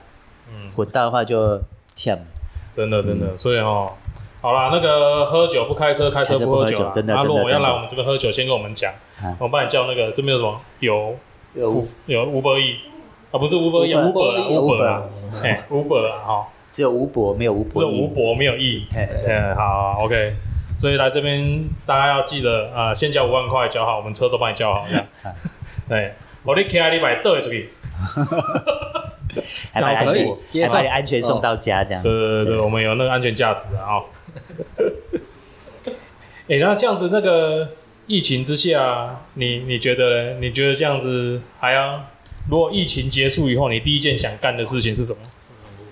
[0.50, 1.62] 嗯，混到的话就
[1.96, 2.18] 呛。
[2.76, 3.92] 真的真的，所以哦。
[4.42, 6.90] 好啦，那个喝酒不开车，开车不喝酒。
[6.90, 8.94] 真的，如果要来我们这边喝酒，先跟我们讲。
[9.40, 11.16] 我帮你叫那个这边有什么有
[11.54, 12.76] 有有五百亿
[13.32, 15.04] 啊，不是吴伯义，吴伯啊，吴伯啊，
[15.44, 20.34] 哎，吴伯啊，哈，只有五博没有吴博，只有五博没有亿，哎，好，OK。
[20.80, 25.06] 所以来这边大家要记得啊，先交五万块，交好，我们车都帮你交好，这样。
[25.88, 26.14] 对，
[26.44, 27.70] 我的 K I 你买倒出去，
[29.72, 30.28] 还把安全，
[30.68, 32.04] 还把你安全送到家，这样。
[32.04, 34.02] 对对对对，我们有那个安全驾驶啊。
[36.50, 37.70] 哎，那这样子，那个
[38.08, 40.40] 疫情之下，你你觉得？
[40.40, 42.06] 你觉得这样子还要？
[42.50, 45.20] 如果疫情结束以后，你第一件想干的事情是什么？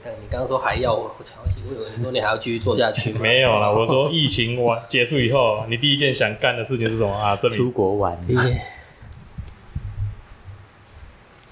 [0.04, 1.16] 你刚刚说还要，我
[1.58, 3.14] 以为你说你还要继续做下去。
[3.14, 7.36] 没有啦，我说疫情完结束以后，你第一件想干的事情是什么啊？
[7.42, 8.20] 这里出国玩。
[8.28, 8.62] 第一件，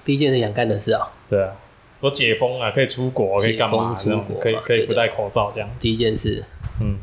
[0.04, 1.08] 第一件是想干的事啊。
[1.30, 1.56] 对啊，
[2.00, 3.94] 我解封了，可以出国，可以干嘛？
[3.94, 5.70] 出国可以可以不戴口罩这样。
[5.78, 6.44] 第一件事，
[6.82, 6.98] 嗯。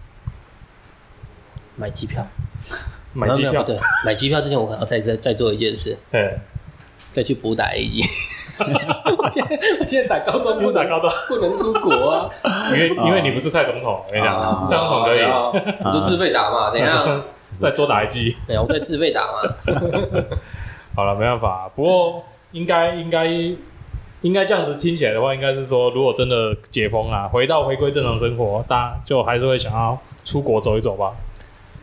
[1.80, 2.26] 买机票，
[3.18, 3.64] 买机票。
[3.64, 3.76] 对，
[4.06, 6.38] 买机票之前我可能要再再再做一件事， 对，
[7.12, 8.04] 再去补打 A G。
[9.18, 11.14] 我现在我现在打高端，不打高端。
[11.28, 12.28] 不能出国啊，
[12.74, 15.20] 因为因为你不是蔡总统，我跟你讲，蔡总统可以，
[15.86, 17.24] 你就自费打嘛，怎样？
[17.38, 19.44] 再多打一剂，对，我可以自费打嘛。
[20.96, 23.28] 好了，没办法，不过应该应该
[24.22, 31.14] 应该这样子听起来的话，应该是说，如果真的解封了，回到回归正常生活，大家就还是会想要出国走一走吧。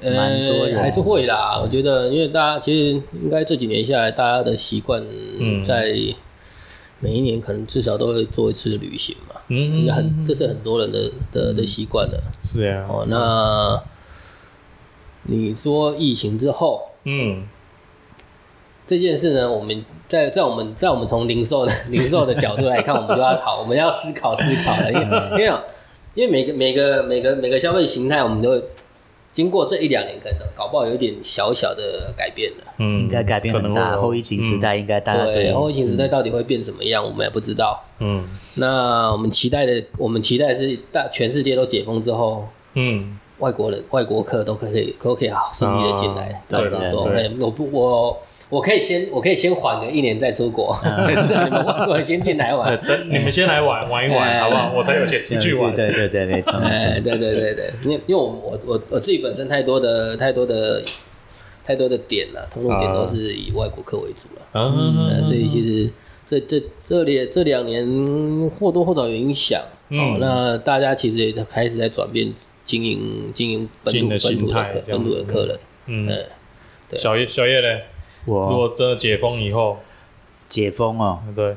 [0.01, 1.59] 呃，还是会啦。
[1.63, 5.03] 我觉得，因为大家其实应该这几年下来，大家的习惯
[5.65, 5.95] 在
[7.01, 9.37] 每一年可能至少都会做一次旅行嘛。
[9.49, 12.23] 嗯，很这是很多人的的的习惯了。
[12.43, 12.87] 是呀。
[12.89, 13.83] 哦，那
[15.23, 17.45] 你说疫情之后，嗯，
[18.87, 25.59] 这件事呢，我们在在我们在我们从零售的 零售的角度来看，我们就要讨，我们要思考思考了，因为因为
[26.15, 28.61] 因为每个每个每个每个消费形态，我们都。
[29.35, 32.73] 经过这一两年，可能搞不好有点小小的改变了。
[32.79, 33.97] 嗯，应该改变很大。
[33.97, 37.85] 后疫情时代应该大家对后疫情时代到底会变怎么样，我们也不知道。
[37.99, 46.41] 嗯，那我们期待的，我们期待是大全世界都解封之后，嗯，外国人、外国客都可以都可以好顺利的进来。
[46.49, 48.17] 到时候，我不我。
[48.55, 50.73] 我可以先，我可以先缓个一年再出国，
[51.11, 51.15] 你
[51.51, 54.73] 们外国人先进来玩，等你们先来玩玩一玩，好不好？
[54.77, 55.75] 我才有钱出去玩。
[55.75, 56.85] 对对对，没错没错。
[57.03, 60.85] 对对对对，因为因为我我我我自己本身太多的太多的
[61.67, 65.91] 太多的点了，通路点都是以外国客为主了，嗯，所以其实
[66.25, 67.85] 这这这里这两年
[68.51, 69.61] 或多或少有影响。
[69.89, 72.33] 哦，那大家其实也开始在转变
[72.65, 75.59] 经营经营本土本土的客本土的客人。
[75.87, 76.07] 嗯，
[76.89, 76.99] 对。
[76.99, 77.83] 小叶小叶嘞？
[78.27, 79.79] 我如果真的解封以后，
[80.49, 81.57] 解封哦，对，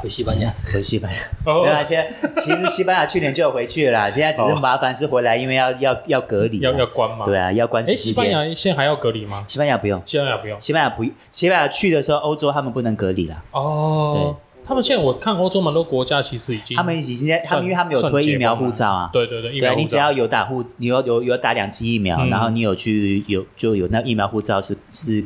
[0.00, 1.18] 回西班牙，回西班牙。
[1.44, 7.24] 对啊，现在其实西班牙去年就有回去了，现在只是麻烦是回来，因为要要要隔离，要要关嘛。
[7.24, 7.82] 对啊，要关。
[7.82, 9.44] 哎，西班牙现在还要隔离吗？
[9.46, 13.42] 西班牙不用，西班牙不用，西班牙不，西班牙去的时候，欧洲他们不能隔离了。
[13.50, 14.47] 哦，对。
[14.68, 25.24] 他们现在我看欧洲蛮多国家其实已经，他们已经在，他们因为他们有推疫苗护照啊，对对对，对你只要有打护，你有有有打两剂疫苗，然后你有去有就有那疫苗护照是是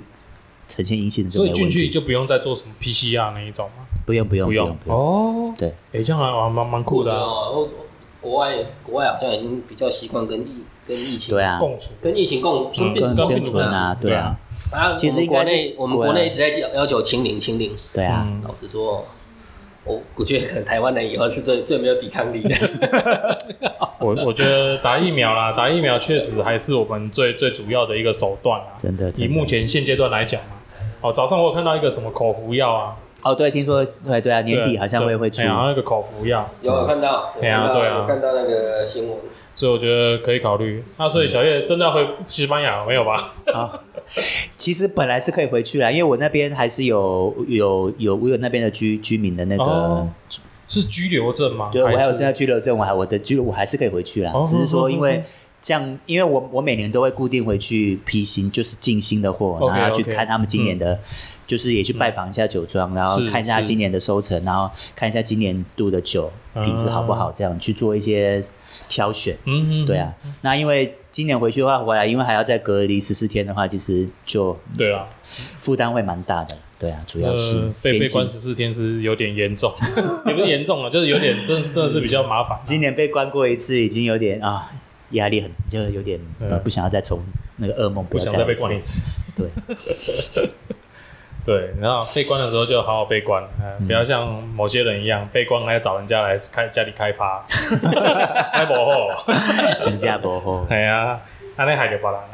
[0.69, 3.85] 呈现阴性的，所以进去就不用再做什么 PCR 那一种吗？
[4.07, 4.77] 不用不用不用。
[4.87, 7.69] 哦，对，哎这样还蛮蛮酷的哦。
[8.21, 11.59] 国外国外好像已经比较习惯跟疫跟疫情对啊。
[11.59, 14.39] 共处，跟疫情共跟共存啊，对啊。
[14.71, 19.05] 啊，其实国内我们国内一直在要要求清零清零，对啊，老实说。
[19.85, 22.55] 我我觉得可能台湾人以后是最最没有抵抗力的。
[23.99, 28.67] 我我觉得打疫苗啦，打疫苗确实还是我们最最主要的一个手段啊。
[28.77, 30.57] 真的，以目前现阶段来讲嘛。
[31.01, 32.97] 哦，早上我有看到一个什么口服药啊。
[33.23, 35.43] 哦，对，听说对对啊，年底好像会会出。
[35.43, 36.49] 然后那个口服药。
[36.61, 37.33] 有看到。
[37.41, 38.05] 对啊，对啊。
[38.07, 39.19] 看到那个新闻。
[39.63, 40.83] 所以我觉得可以考虑。
[40.99, 43.33] 那所以小叶真的要回西班牙没有吧？
[43.55, 43.71] 啊，
[44.57, 50.05] 其实本来是可以回去啦，因为我那边还是有有有我有那边的居居民的那个
[50.67, 51.71] 是居留证吗？
[51.73, 54.33] 对，我还有在居留证，我还我的居我还是可以回去啦。
[54.45, 55.23] 只是说因为
[55.63, 60.99] 这样，因为我我每年都会固定回去批新，就是进新的货，然后去看他们今年的，
[61.47, 66.31] 就是也去拜访一下酒庄，然后看一下今年的收成，然后看一下今年度的酒
[66.65, 68.43] 品质好不好，这样去做一些。
[68.89, 79.73] 挑选，嗯嗯，对啊，那因为今年回去的话，回来因为还要再隔离十四天的话，其实就对啊，负担会蛮大的，对啊，主要是被被关十四天是有点严重，
[80.27, 82.61] 也不是严重了，就是有点真真的是比较麻烦。
[82.65, 84.71] 今年被关过一次，已经有点啊，
[85.13, 86.21] 压力很，就有点
[86.63, 87.21] 不想要再重
[87.57, 89.49] 那个噩梦，不想再被关一次， 对。
[91.45, 93.43] 对，然后被关的时候就好好被关，
[93.85, 97.45] 不要像某些人一样被关还要找人家来开家里开趴，
[98.53, 99.27] 还不好，
[99.81, 101.21] 请假不好，系啊，
[101.57, 102.31] 安尼害着别人啊。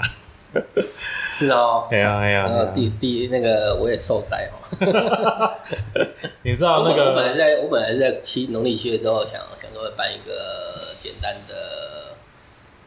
[1.35, 5.57] 是哦，哎呀哎然后呀，第第那个我也受灾哦。
[6.43, 11.55] 你知道那个我本来在我本来是在七农历七月之后想想说办一个简单的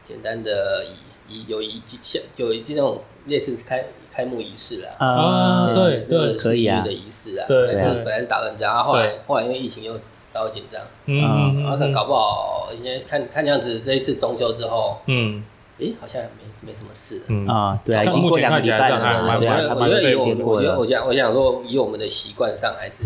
[0.04, 0.84] 简单的
[1.28, 4.88] 仪仪有仪像有一那种类似开开幕仪式啦。
[4.98, 6.82] 啊类似对对那个可以啊。
[6.82, 9.94] 的仪式啊，对本来是本来是打算这样，然后后来后来因为疫情又
[10.32, 15.44] 稍微紧张，嗯嗯然后可能搞不好现在看看这样子，这一次中秋之后，嗯。
[15.78, 17.22] 诶，好像没没什么事了。
[17.28, 17.46] 嗯。
[17.48, 20.78] 啊，对啊，已经过两个礼拜了，对啊，差不我觉得我多十天过了。
[20.78, 21.02] 我觉得我。
[21.02, 23.02] 想我想说，以我们的习惯上，还是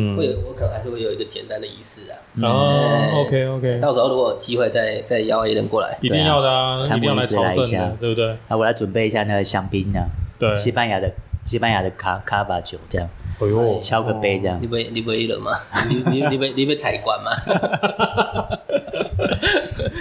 [0.00, 2.14] 嗯会有我可能还是会有一个简单的仪式啊。
[2.42, 7.26] 哦，OK OK，到时候如果有机会再再邀一人过来，一定要的啊，一定要来一
[7.62, 8.30] 下，的对不对？
[8.46, 10.06] 啊，我来准备一下那个香槟呢，
[10.38, 11.12] 对，西班牙的
[11.44, 13.08] 西班牙的卡卡巴酒，这样
[13.40, 14.66] 哎呦，敲个杯这样 你。
[14.68, 15.58] 不你不一人吗？
[15.90, 17.30] 你你你不你不采管吗？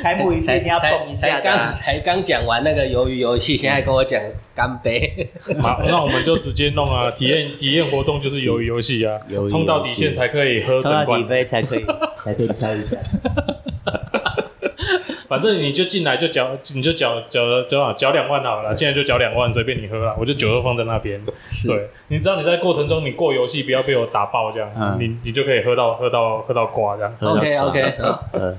[0.08, 1.72] 开幕仪式一定要才碰一下才刚的啊。
[1.74, 4.22] 才刚讲完那个鱿鱼游戏，现在跟我讲
[4.56, 5.30] 干杯，
[5.62, 9.18] 好，那我们就直接弄啊，体验体验活动就是鱿鱼游戏啊
[9.50, 11.28] 冲到底线才可以喝冲到底整。
[11.28, 11.86] 杯才可以
[12.24, 12.98] 才可以敲一下。
[15.28, 21.22] 反正你就进来就缴，你就缴缴缴缴两万好了，现在就缴两万，随便你喝了，我就酒都放在那边。
[21.68, 27.14] 对，你知道你在过程中你过游戏不要被我打爆这样，嗯你你就可以喝到喝到喝到挂这样。
[27.20, 27.82] OK 爽 OK，
[28.32, 28.58] 呃，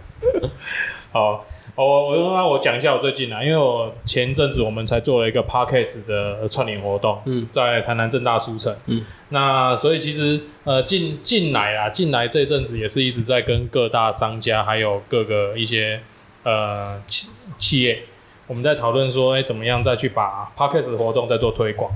[1.18, 16.00] 好，我我那我讲一下我最近啊，因为我前阵子我们才做了一个 podcast 的串联活动，嗯，在台南正大书城，嗯，那所以其实呃进进来啊，进来这阵子也是一直在跟各大商家还有各个一些
[16.44, 18.02] 呃企企业，
[18.46, 21.90] 我们在讨论说，哎、怎么样再去把 podcast 的活动再做推广。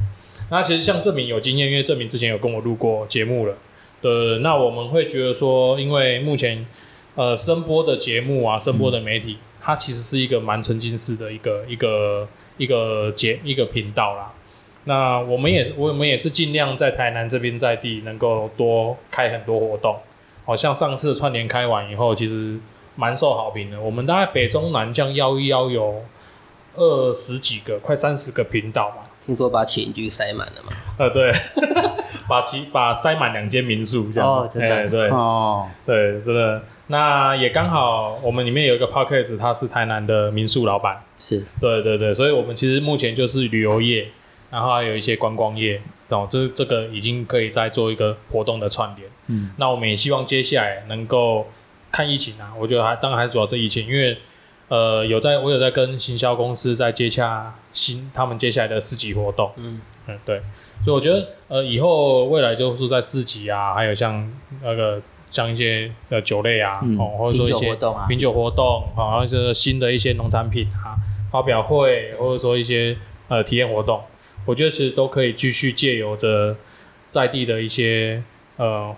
[0.51, 3.55] 那其实像证明有经验，因为证明之前有跟我录过节目了，
[4.01, 6.67] 对，那我们会觉得说，因为目前
[7.15, 14.33] 呃声波的节目啊，声波的媒体，它其实是一个蛮沉浸式的一个一个一个节一个频道啦。
[14.85, 19.97] 那我们也我们也是尽量在台南这边在地能够多开很多活动，
[20.45, 22.59] 好像上次串联开完以后，其实
[22.97, 23.81] 蛮受好评的。
[23.81, 26.03] 我们大概北中南这样邀一邀有
[26.75, 29.09] 二十几个，快三十个频道吧。
[29.25, 30.73] 听说把起居塞满了嘛？
[30.99, 31.31] 呃，对，
[32.29, 34.29] 把其把塞满两间民宿这样。
[34.29, 36.61] 哦，真的，哎对哦，对，真的。
[36.93, 41.03] 那也刚好，我们里面有一个 podcast，他是台南的民宿老板。
[41.19, 44.09] 是对对对，所以我们其实目前就是旅游业，
[44.51, 49.09] 然后还有一些观光业，哦，这这个已经可以再做一个活动的串联。
[49.29, 51.47] 嗯，那我们也希望接下来能够
[51.91, 54.19] 看疫情啊，我觉得还当然还主要是疫情，因为
[54.69, 59.51] 呃有在我有在跟行销公司在接洽新他们接下来的市集活动。
[59.57, 60.43] 嗯嗯，对，
[60.85, 64.31] 所以我觉得呃以后未来就是在市集啊，还有像
[64.63, 65.01] 那个
[65.33, 67.75] 像一些呃酒类啊，嗯哦，或者说一些
[68.07, 70.93] 品酒活动，好，然后就是新的一些农产品啊，
[71.31, 72.95] 发表会，或者说一些
[73.29, 74.03] 呃体验活动，
[74.45, 76.55] 我觉得其实都可以继续借由着
[77.09, 78.23] 在地的一些
[78.59, 78.95] 呃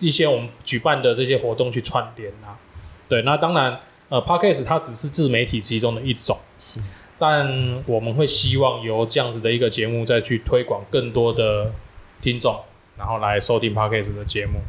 [0.00, 2.60] 一些我们举办的这些活动去串联啊。
[3.08, 6.78] 对，那当然呃 p a c k a g e 它只是自媒体其中的一种，是，
[7.18, 11.72] 但我们会希望由这样子的一个节目再去推广更多的
[12.20, 12.60] 听众，
[12.98, 14.60] 然后来收听 p a c k a g e 的节目。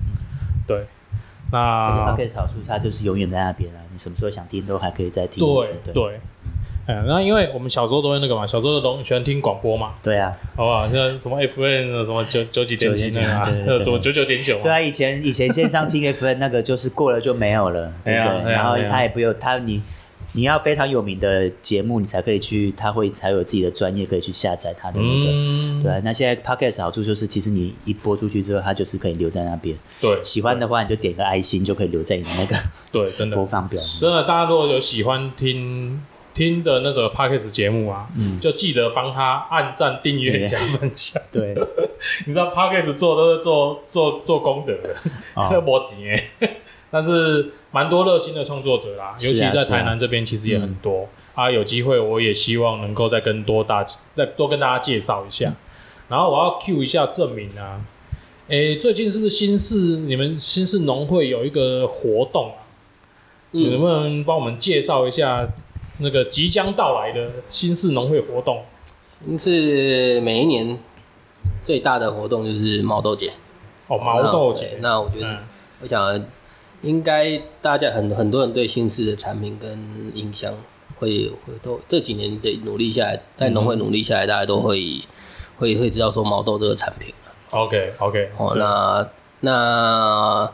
[0.68, 0.86] 对，
[1.52, 5.74] 那 p o c 好处它就是永远在那边啊，你什么时候想听都还可以再听一次。
[5.94, 6.20] 对
[6.88, 10.90] 嗯，那因为我们小时候都会那个嘛，小时候都喜欢听广播嘛，对啊，好不好？
[10.90, 13.22] 像什么 FN 什么九九几点几那
[13.66, 18.44] 个 什么九九点九嘛，对啊，以前以前线上听 FN 那个就是过了就没有了， 对不对？
[18.46, 19.82] 对啊然后他也不用他你
[20.34, 25.32] 你要非常有名的节目，你才可以去，他会才有自己的专业可以去下载他的那个。
[25.32, 29.78] 嗯，对啊，那现在 Podcast 好处就是，其实你一播出去之后，它就是可以留在那边。
[30.00, 32.56] 对，喜欢的话，你就点个爱心，就可以留在你的那个
[32.92, 33.82] 对，真的播放表。
[34.00, 36.02] 真的，大家如果有喜欢听
[36.34, 41.22] 听的那个 podcast 节目啊，嗯就记得帮他按赞、订阅、加分享。
[41.30, 41.54] 对，
[42.26, 44.96] 你知道 podcast 做都是做做做功德的，
[45.36, 46.30] 哦 那波及哎，
[46.92, 51.50] 但是蛮多热心的创作者啦，尤其在台南这边其实也很多啊。
[51.50, 55.54] 有机会我也希望能够再跟多大再多跟大家介绍一下。
[56.10, 57.80] 然后我要 cue 一下证明啊，
[58.50, 62.68] 诶，最近是不是新市你们新市农会有一个活动啊？
[63.52, 65.48] 你能不能帮我们介绍一下
[66.00, 68.64] 那个即将到来的新市农会活动？
[69.38, 70.78] 是每一年
[71.64, 73.32] 最大的活动就是毛豆节。
[73.88, 75.38] 哦，毛豆节，那我觉得，嗯
[75.82, 76.26] 我想
[76.82, 80.54] 应该大家很很多人对新式的产品跟影响
[80.98, 85.02] 会会都这几年的努力下来，在农会努力下来，大家都会
[85.58, 87.14] 会会知道说毛豆这个产品。
[87.52, 89.10] OK OK，哦，那
[89.42, 90.52] 那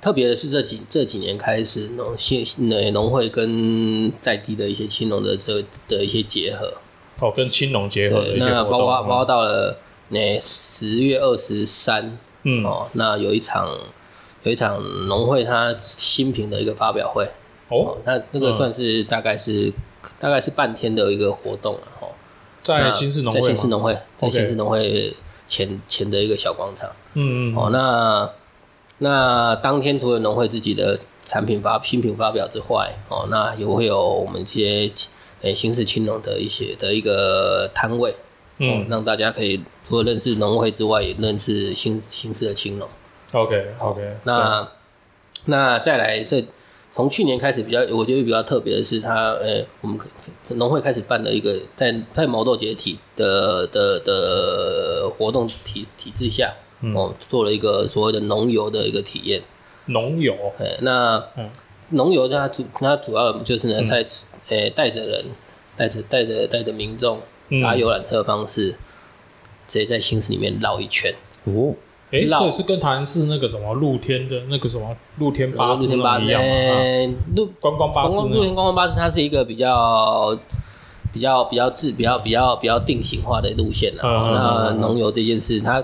[0.00, 6.74] 特别的是这几这几年开始，农新呃农会跟在地的一些青农的这的一些结合，
[7.20, 12.64] 哦，跟青农结合那包括包括嗯到了那十月二十三，嗯。
[12.64, 13.68] 哦，那有一场
[14.42, 17.24] 有一场农会它新品的一个发表会，
[17.68, 19.72] 哦哦，，那那个算是大概是、
[20.18, 22.08] 大概是半天的一个活动了哦。
[22.62, 23.46] 在新市农会在？
[23.48, 25.14] 新市农会，在新市农会
[25.46, 26.90] 前前的一个小广场。
[27.14, 28.30] 嗯嗯哦，那
[28.98, 34.90] 那当天除了农会自己的产品发新品发表之外，哦，那也会有我们这些
[35.42, 38.14] 诶新市青农的一些的一个摊位，哦
[38.58, 42.88] 嗯，让大家可以除了认识农会之外，也认识新新市的青农。
[43.32, 44.68] ，OK OK，那
[45.46, 46.44] 那再来这。
[46.92, 50.08] 从去年开始比较，我觉得比较特别的是它，呃，我们可
[50.56, 56.92] 农会开始办了一个在在毛豆节体的的的活动体体制下，嗯。
[56.92, 59.40] 哦，做了一个所谓的农游的一个体验。
[59.86, 61.48] 农游，哎，那嗯。
[61.90, 64.04] 农游它主它主要就是呢，在
[64.48, 65.26] 呃带着人，
[65.76, 67.20] 带着带着带着民众
[67.50, 67.62] 嗯。
[67.62, 68.72] 搭游览车的方式，
[69.68, 71.14] 直接在行驶里面绕一圈，
[71.44, 71.72] 哦，
[72.10, 77.06] 诶，绕所以是跟台南市那个什么露天的那个什么露天巴路士天巴士，那种一样嘛，啊呃
[77.36, 80.38] 路观光巴士那种，光路天观光巴士它是一个比较。
[81.12, 84.00] 比较比较自比较比较比较定型化的路线啊。
[84.00, 85.82] 嗯嗯嗯那嗯农游这件事，它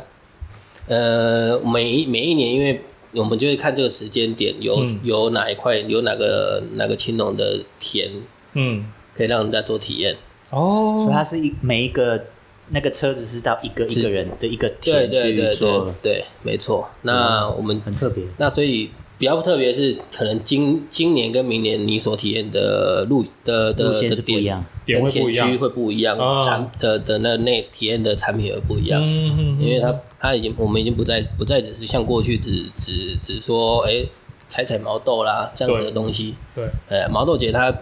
[0.86, 8.08] 呃每一每一年，因为我们就会看这个时间点有、嗯有哪一块有哪个哪个青农的田
[8.52, 10.16] 嗯，可以让人家做体验。
[10.52, 12.26] 哦所以它是一每一个
[12.68, 16.88] 那个车子是到一个一个人的一个对田对对去做对，对，没错。
[17.02, 18.24] 那我们很特别。
[18.38, 25.48] 那所以比较特别是，可能今今年跟明年你所体验的路的的路线是不一样，点会不一样。
[25.50, 29.00] 区会不一样，哦产的的那那体验的产品也会不一样。
[29.02, 34.04] 嗯嗯，因为它它已经我们已经不再不再只是像过去只只只说哎
[34.48, 37.72] 采采毛豆啦这样子的东西，对，呃毛豆节它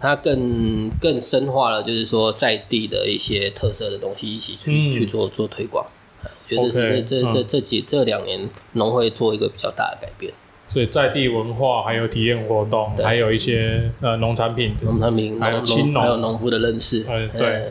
[0.00, 4.92] 它更更深化了，就是说在地的一些特色的东西一起去、嗯。
[4.92, 5.86] 去做做推广。
[6.22, 6.30] 呃
[6.62, 7.44] 我觉得是这这这嗯。
[7.48, 10.32] 这几这两年农会做一个比较大的改变，
[10.68, 16.02] 所以在地文化还有体验活动，还有一些呃农产品农产品还有青农农。
[16.02, 17.62] 还有农夫的认识，哎对。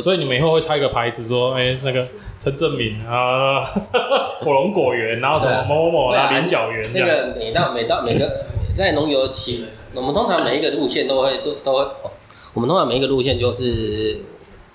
[0.00, 2.00] 所以你们以后会插一个牌子说，哎、那个
[2.38, 3.64] 陈正敏啊，
[4.40, 7.08] 火龙果园，然后什么某某某啊，菱角园那样。
[7.08, 12.10] 个每到每到每个在农游期，我们通常每一个路线都会做都会，哦
[12.54, 14.20] 我们通常每一个路线就是，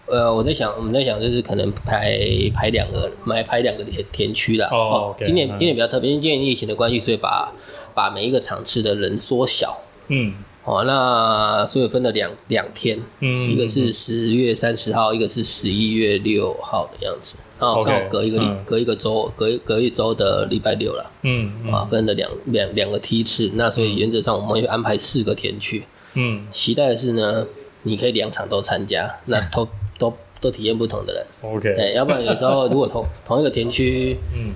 [0.07, 2.17] 呃，我在想我们在想就是可能排
[2.53, 4.67] 排两个买排两个田田区啦。
[4.71, 7.51] 哦今年嗯今年比较特别，因为今年疫情的关系，所以把
[7.93, 9.77] 把每一个场次的人缩小。
[10.07, 17.35] 嗯哦，那所以分了两两天，嗯，一个是十月三十号，一个是十一月六号的样子。
[17.59, 21.11] 哦刚好隔一个礼嗯隔一个周，隔一隔一周的礼拜六了。
[21.23, 25.83] 嗯嗯啊，分了两两两个梯次，那所以原则上我们会安排四个田区。
[26.15, 27.45] 嗯期待的是呢，
[27.83, 31.25] 你可以两场都参加，那都 都都体验不同的人。
[31.41, 34.53] ，OK，哎、要不然有时候如果同同一个田区嗯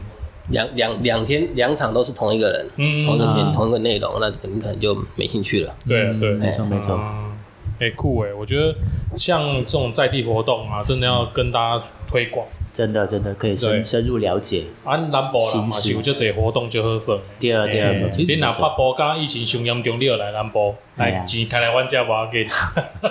[0.49, 5.75] 两两两天两场都是同一个人，嗯同一个田、啊同一个内容，那肯定可能就没兴趣了。
[5.87, 6.95] 对啊对，没错没错。
[6.95, 7.31] 嗯，
[7.79, 8.75] 哎、酷哎，我觉得
[9.17, 12.45] 像这种在地活动啊，真的要跟大家推广。
[12.73, 14.63] 真的真的可以深深入了解。
[14.85, 17.17] 啊，南部人嘛新式是有这侪活动就好耍。
[17.37, 22.47] 第二第二你若北部刚疫情上严重，你要来南部，来钱开来阮遮无要紧。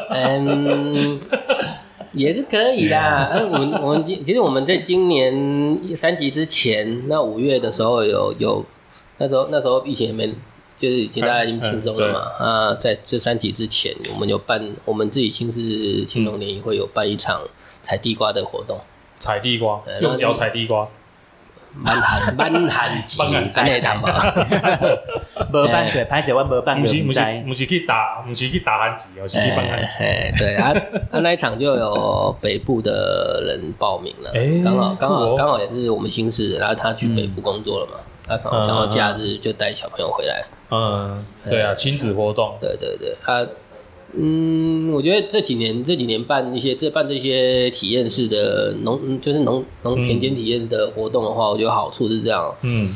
[0.09, 1.20] 嗯，
[2.14, 3.32] 也是可以啦。
[3.34, 8.64] 嗯， 我们我们今其实我们在今年三级之前，那五月的时候有有，
[9.18, 10.32] 那时候那时候疫情也没，
[10.81, 12.20] 就是已经大家已经轻松了嘛。
[12.39, 17.43] 啊，在这三级之前，我们有办我们自己新市青龙联谊会有办一场
[17.83, 18.81] 采地瓜的活动，
[19.18, 20.89] 采地瓜哎，用脚采地瓜，
[21.74, 24.11] 满寒满寒季，满寒季 安内谈吧。
[25.53, 27.49] 无办对，拍摄我无办不是不是的唔知。
[27.49, 29.95] 不是去打，不是去打寒极哦，是去办寒极。
[30.03, 30.72] 哎，对啊，
[31.11, 40.45] 啊 那一场就有北部的人报名了哎，刚好刚好刚好也是我们新市，然后他去北部工作了嘛，他刚好想要假日就带小朋友回来。
[40.71, 43.47] 嗯，对啊，亲子活动，对对对，啊
[44.12, 52.89] 嗯，我觉得这几年这几年办一些这办这些体验式的农，嗯就是农农田间体验的活动的话，我觉得好处是这样，嗯。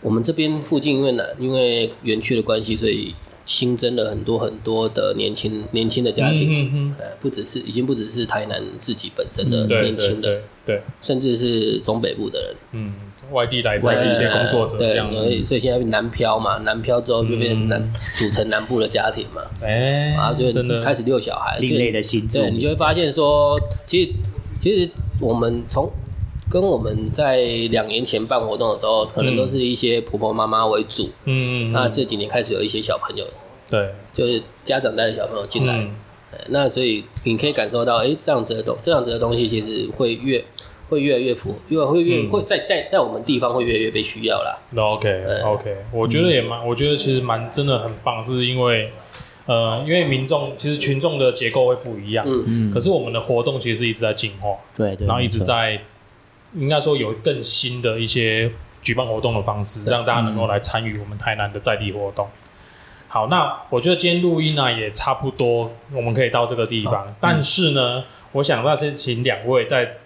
[0.00, 3.14] 我们这边附近因为呢，因为园区的关系，所以
[3.46, 6.42] 新增了很多很多的年轻年轻的家庭。
[6.46, 10.28] 嗯嗯呃，不只是已经不只是台南自己本身嗯，的年轻的，
[10.66, 12.94] 对对，甚至是中北部的人，嗯，
[13.32, 24.12] 外地来外地的一些工作者这对，样，所以所以现在南漂嘛，南漂之后就变成南、嗯组成南部的家庭嘛，哎然后就真的开始遛小孩，另类的新住对，你就会发现说，其实
[24.60, 25.90] 其实我们从
[26.50, 27.38] 跟我们在
[27.70, 31.72] 两年前办活动的时候，可能都是一些婆婆妈妈为主，嗯嗯，嗯。
[31.72, 33.26] 那这几年开始有一些小朋友，
[33.68, 35.90] 对，就是家长带着小朋友进来，嗯。
[36.48, 40.44] 那所以你可以感受到，哎，这样子的东这样子的东西其实会越
[40.88, 44.58] 会越来越符，因为会越会在在在我们地方会越来越被需要啦。
[44.70, 48.92] 那 OK OK，我觉得也蛮，我觉得其实蛮真的很棒，是因为
[49.46, 52.70] 呃，因为民众其实群众的结构会不一样，嗯。
[52.70, 55.80] 嗯，可是我们的活动其实一直在进化，对对，然后一直在
[56.54, 62.28] 应该说有更新的一些举办活动的方式，让大家能够来参与我们台南的在地活动。
[63.08, 67.06] 好，那我觉得今天录音呢也差不多，我们可以到这个地方。
[67.20, 69.98] 但是呢，我想那先请两位再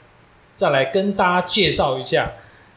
[0.58, 2.32] 再来跟大家介绍一下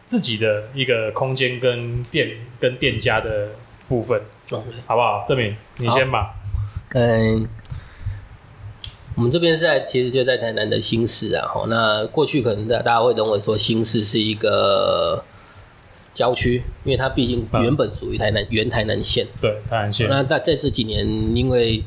[0.05, 2.29] 自己的一个空间跟店
[2.59, 3.49] 跟店家的
[3.89, 4.21] 部分，
[4.85, 5.25] 好不好？
[5.27, 6.35] 郑明，你先吧。
[6.93, 7.49] 嗯，
[9.15, 11.47] 我们这边在其实就在台南的新市啊。
[11.47, 15.25] 哈，那过去可能大大家会认为说新市是一个。
[16.13, 20.09] 郊区，因为它毕竟原本属于台南原台南县，对台南县。
[20.09, 21.81] 那在在这几年，因为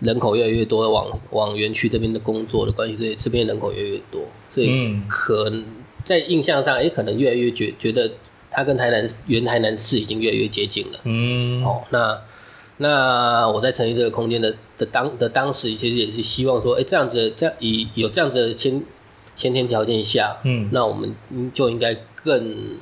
[0.00, 4.22] 人口越来越多，往往园区这边的工作的关系，所以这边人口越来越多，
[4.56, 5.64] 所以可能
[6.04, 8.10] 在印象上，也可能越来越觉觉得
[8.50, 10.98] 它跟台南原台南市已经越来越接近了。
[11.04, 12.20] 嗯，哦，那
[12.78, 18.82] 那我在成立这个空间的的当的当时，其实也是希望说，哎，这样子这样以有这样子的先
[19.36, 21.14] 先天条件下，嗯，那我们
[21.54, 22.78] 就应该更。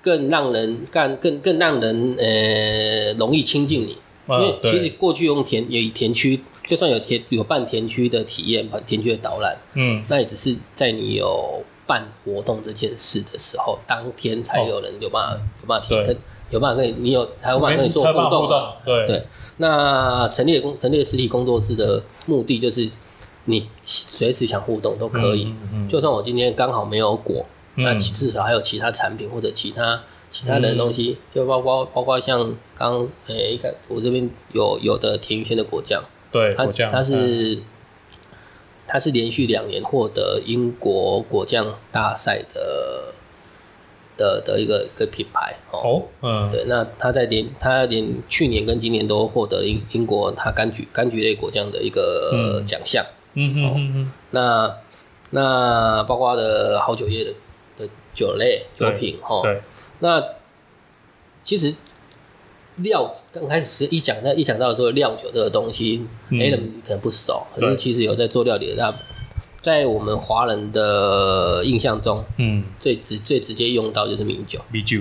[0.00, 3.96] 更让人干更更让人呃容易亲近你，
[4.28, 16.16] 因为其实过去用田也以田区，就算有田有半田区的体验，半田区的导览，嗯，那也只是在你有办活动这件事的时候，当天才有人有办法有办法跟，
[16.50, 19.06] 有办法跟你你有才有办法跟你做互动啊，对。
[19.06, 19.22] 对。
[19.56, 22.88] 那陈列工陈列实体工作室的目的就是
[23.46, 25.52] 你随时想互动都可以，
[25.88, 27.44] 就算我今天刚好没有果。
[27.80, 37.62] 那至少还有其他产品或者其他其他的东西，就包括包括像刚诶，看我这边有有的田玉轩的果酱，对，果酱，它是
[38.86, 43.12] 它是连续两年获得英国果酱大赛的
[44.16, 53.04] 的的一个一个品牌哦，嗯，对，那它在连它连去年跟今年都获得英英国它柑橘柑橘类果酱的一个奖项，
[53.34, 54.76] 嗯嗯嗯嗯，那
[55.30, 57.32] 那包括的好酒业的
[57.76, 57.88] 的。
[58.14, 59.42] 酒类酒品哈，
[60.00, 60.20] 那
[61.44, 61.72] 其实
[62.78, 68.92] 料刚开始一想到一想到说料酒这个东西，A 人可能不熟，可是其实有在做料理的，他
[69.56, 75.00] 在我们华人的印象中，嗯，最直最直接用到就是米酒，米酒，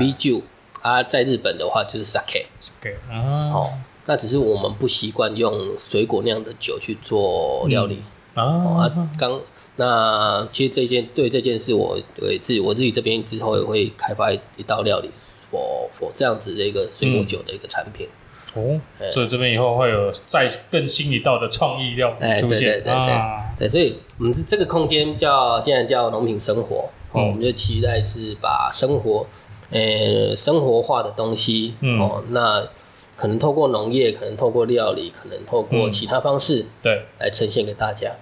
[0.00, 0.40] 米酒
[0.82, 3.70] 啊，在日本的话就是 sake，sake 啊，哦，
[4.06, 8.02] 那只是我们不习惯用水果酿的酒去做料理。
[8.34, 9.40] 啊，刚。
[9.78, 15.10] 那其实这件对这件事，我对自己我自己这边之后也会开发一道料理，
[15.56, 18.06] 否否这样子的一个水果酒的一个产品。
[18.54, 18.80] 哦，
[19.10, 22.82] 所以这边以后会有再更新一道的创意料理出现。
[22.88, 23.54] 啊。
[23.58, 29.26] 对，所以我们是这个空间叫既然叫农品生活，哦，我们就期待是把生活，
[29.70, 32.66] 呃，生活化的东西，哦，那
[33.14, 38.12] 可能透过农业，可能透过料理，可能透过其他方式，对，来呈现给大家。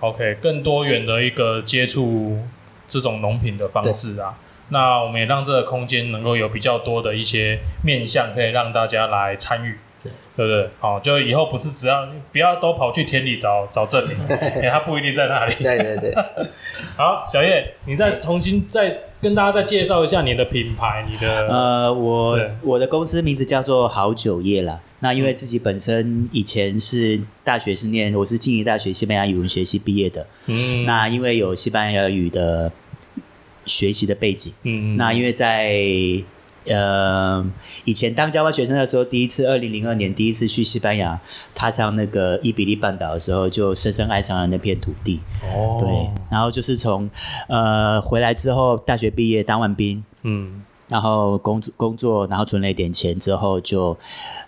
[0.00, 2.38] OK，更多元的一个接触
[2.88, 4.36] 这种农品的方式啊，
[4.68, 9.78] 那我们也让这个空间能够有比较多的一些面向，可以让大家来参与，
[10.36, 10.68] 对不对？
[10.80, 15.54] 好，就以后不是只要不要都跑去田里找找证明， 哎，他不一定在那里。
[15.62, 16.14] 对对对。
[16.96, 24.80] 好，小叶，你再重新再跟大家再介绍一下你的品牌，你的呃，我我的公司名字叫做好酒业啦。
[25.00, 30.26] 那因为自己本身以前是大学是念，我是静宜大学西班牙语文学系毕业的。
[30.46, 32.70] 嗯，那因为有西班牙语的
[33.64, 35.74] 学习的背景，嗯，那因为在
[36.66, 37.44] 呃
[37.84, 41.20] 以前当交换学生的时候，第一次二零零二年第一次去西班牙，
[41.54, 45.20] 踏上那个伊比利半岛的时候，就深深爱上了那片土地。
[45.42, 47.08] 哦，对，然后就是从
[47.48, 50.62] 呃回来之后，大学毕业当完兵，嗯。
[50.86, 53.96] 然后工作工作，然后存了一点钱之后，就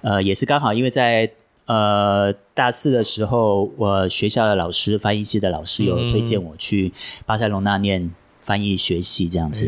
[0.02, 1.28] 呃也是刚好，因为在
[1.64, 6.92] 呃大四的时候，我学校的老师翻译系的老师有推荐我去
[7.24, 8.14] 巴塞隆那念
[8.46, 9.66] 翻译学习这样子，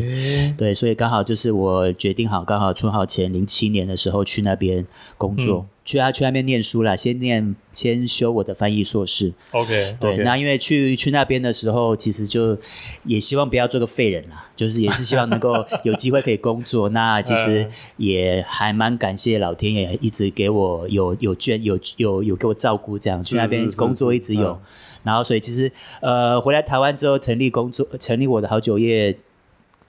[0.57, 5.65] 对，所以刚好就是我决定好，刚好出好前，零七年的时候去那边工作。
[5.85, 9.33] 去啊去那边念书啦，先念先修我的翻译硕士。
[9.51, 12.57] OK，对，那因为去去那边的时候，其实就
[13.05, 15.53] 也希望不要做个废人啦，就是也是希望能够
[15.83, 16.89] 有机会可以工作。
[16.89, 17.67] 那其实
[17.97, 24.59] 也还蛮感谢老天爷一直给我有有捐有有有给我照顾，这样去那边工作一直有。
[25.03, 25.71] 然后所以其实
[26.01, 29.17] 呃回来台湾之后成立工作，成立我的好酒业。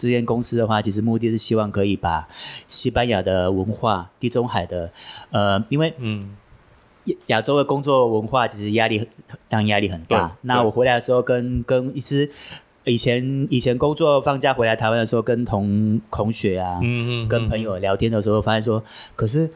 [0.01, 2.27] 这间公司的话，其实目的是希望可以把
[2.67, 4.91] 西班牙的文化、地中海的，
[5.31, 6.35] 呃，因为嗯，
[7.27, 9.07] 亚洲的工作文化其实压力
[9.49, 10.37] 当然压力很大。
[10.41, 12.31] 那我回来的时候，跟跟一直
[12.85, 18.83] 以前以前工作放假回来台湾的时候，跟同同学啊，嗯嗯，跟朋友聊天的时候，发现说，
[19.15, 19.51] 可是。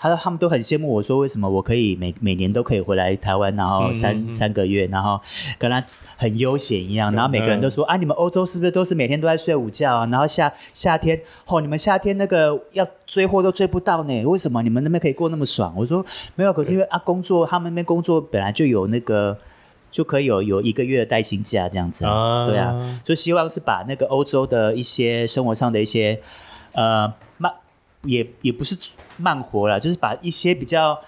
[0.00, 5.20] 他他们都很羡慕我说，为什么我可以每每年都可以回来台湾，然后三三个月，然后
[5.58, 5.84] 跟他
[6.16, 7.12] 很悠闲一样。
[7.12, 10.06] 然后每个人都说啊，你们欧洲是不是都是每天都在睡午觉啊？
[10.06, 14.24] 然后夏夏天，哦，你们夏天那个要追货都追不到呢？
[14.24, 15.74] 为什么你们那边可以过那么爽？
[15.76, 16.02] 我说
[16.34, 19.36] 没有，可是因为啊，工作他们那边工作本来就有那个
[19.90, 22.06] 就可以有有一个月的带薪假这样子，
[22.46, 26.22] 对啊，就希望是把那个欧洲的一些生活上的一些
[26.72, 27.12] 呃。
[28.04, 28.76] 也也不是
[29.18, 30.98] 慢活了，就是把一些比较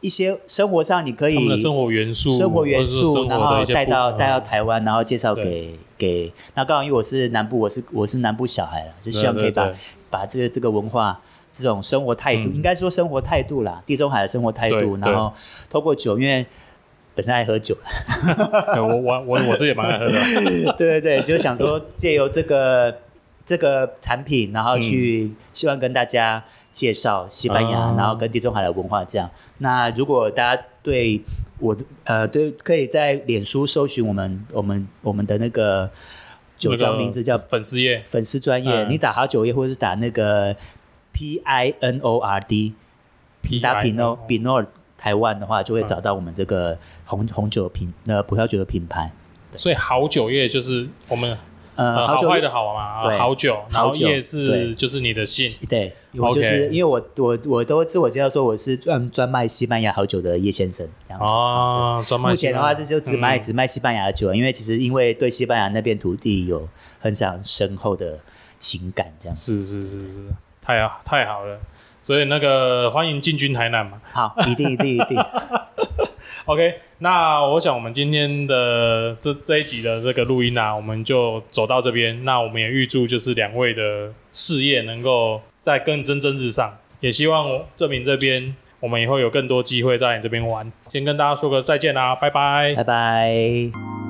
[0.00, 9.70] 一些生活上你可以生活元素、生活元素，然后带到带到台湾，然后介绍给给那刚好因为我是南部，我是我是南部小孩了，就希望可以把
[10.10, 11.20] 把这个这个文化、
[11.52, 15.32] 这种生活态度，应该说生活态度啦，地中海的生活态度，然后
[15.68, 16.44] 透过酒，因为
[17.14, 17.76] 本身爱喝酒，
[18.78, 20.12] 我我我我自己也蛮爱喝的，
[20.76, 22.96] 对对对，就想说借由这个。
[23.50, 29.28] 这个产品，然后去希望跟大家介绍西班牙，然后跟地中海的文化这样。
[29.58, 31.20] 那如果大家对
[31.58, 35.90] 我呃对，可以在脸书搜寻我们我们我们的那个
[36.56, 40.54] 酒庄名字叫粉丝业粉丝专业，你打好酒业或者是打那个
[41.12, 42.74] P I N O R D，
[43.60, 49.10] 打 Pinot Pinot 台湾的话，就会找到我们这个红红酒品呃葡萄酒的品牌。
[49.56, 51.36] 所以好酒业就是我们。
[51.80, 61.24] 呃，好坏的好嘛，对，好酒，然后夜是就是你的姓，对，我就是因为我我我都自我介绍说我是专专卖西班牙好酒的叶先生这样子。
[61.24, 62.28] 哦，专卖。
[62.28, 66.68] 目前的话是就只卖只卖西班牙的酒，因为其实因为对西班牙那边土地有
[66.98, 68.18] 很想深厚的
[68.58, 70.20] 情感，这样是是是是，
[70.60, 71.58] 太好太好了，
[72.02, 75.16] 所以那个欢迎进军台南嘛，好，一定一定一定。
[76.46, 82.24] OK，那我想我们今天的这这一集的这个录音啊，我们就走到这边。
[82.24, 90.70] 那我们也预祝就是两位的事业能够在更蒸蒸日上，也希望证明这边我们以后有更多机会在你这边玩。
[90.90, 94.09] 先跟大家说个再见啦，拜拜，拜拜。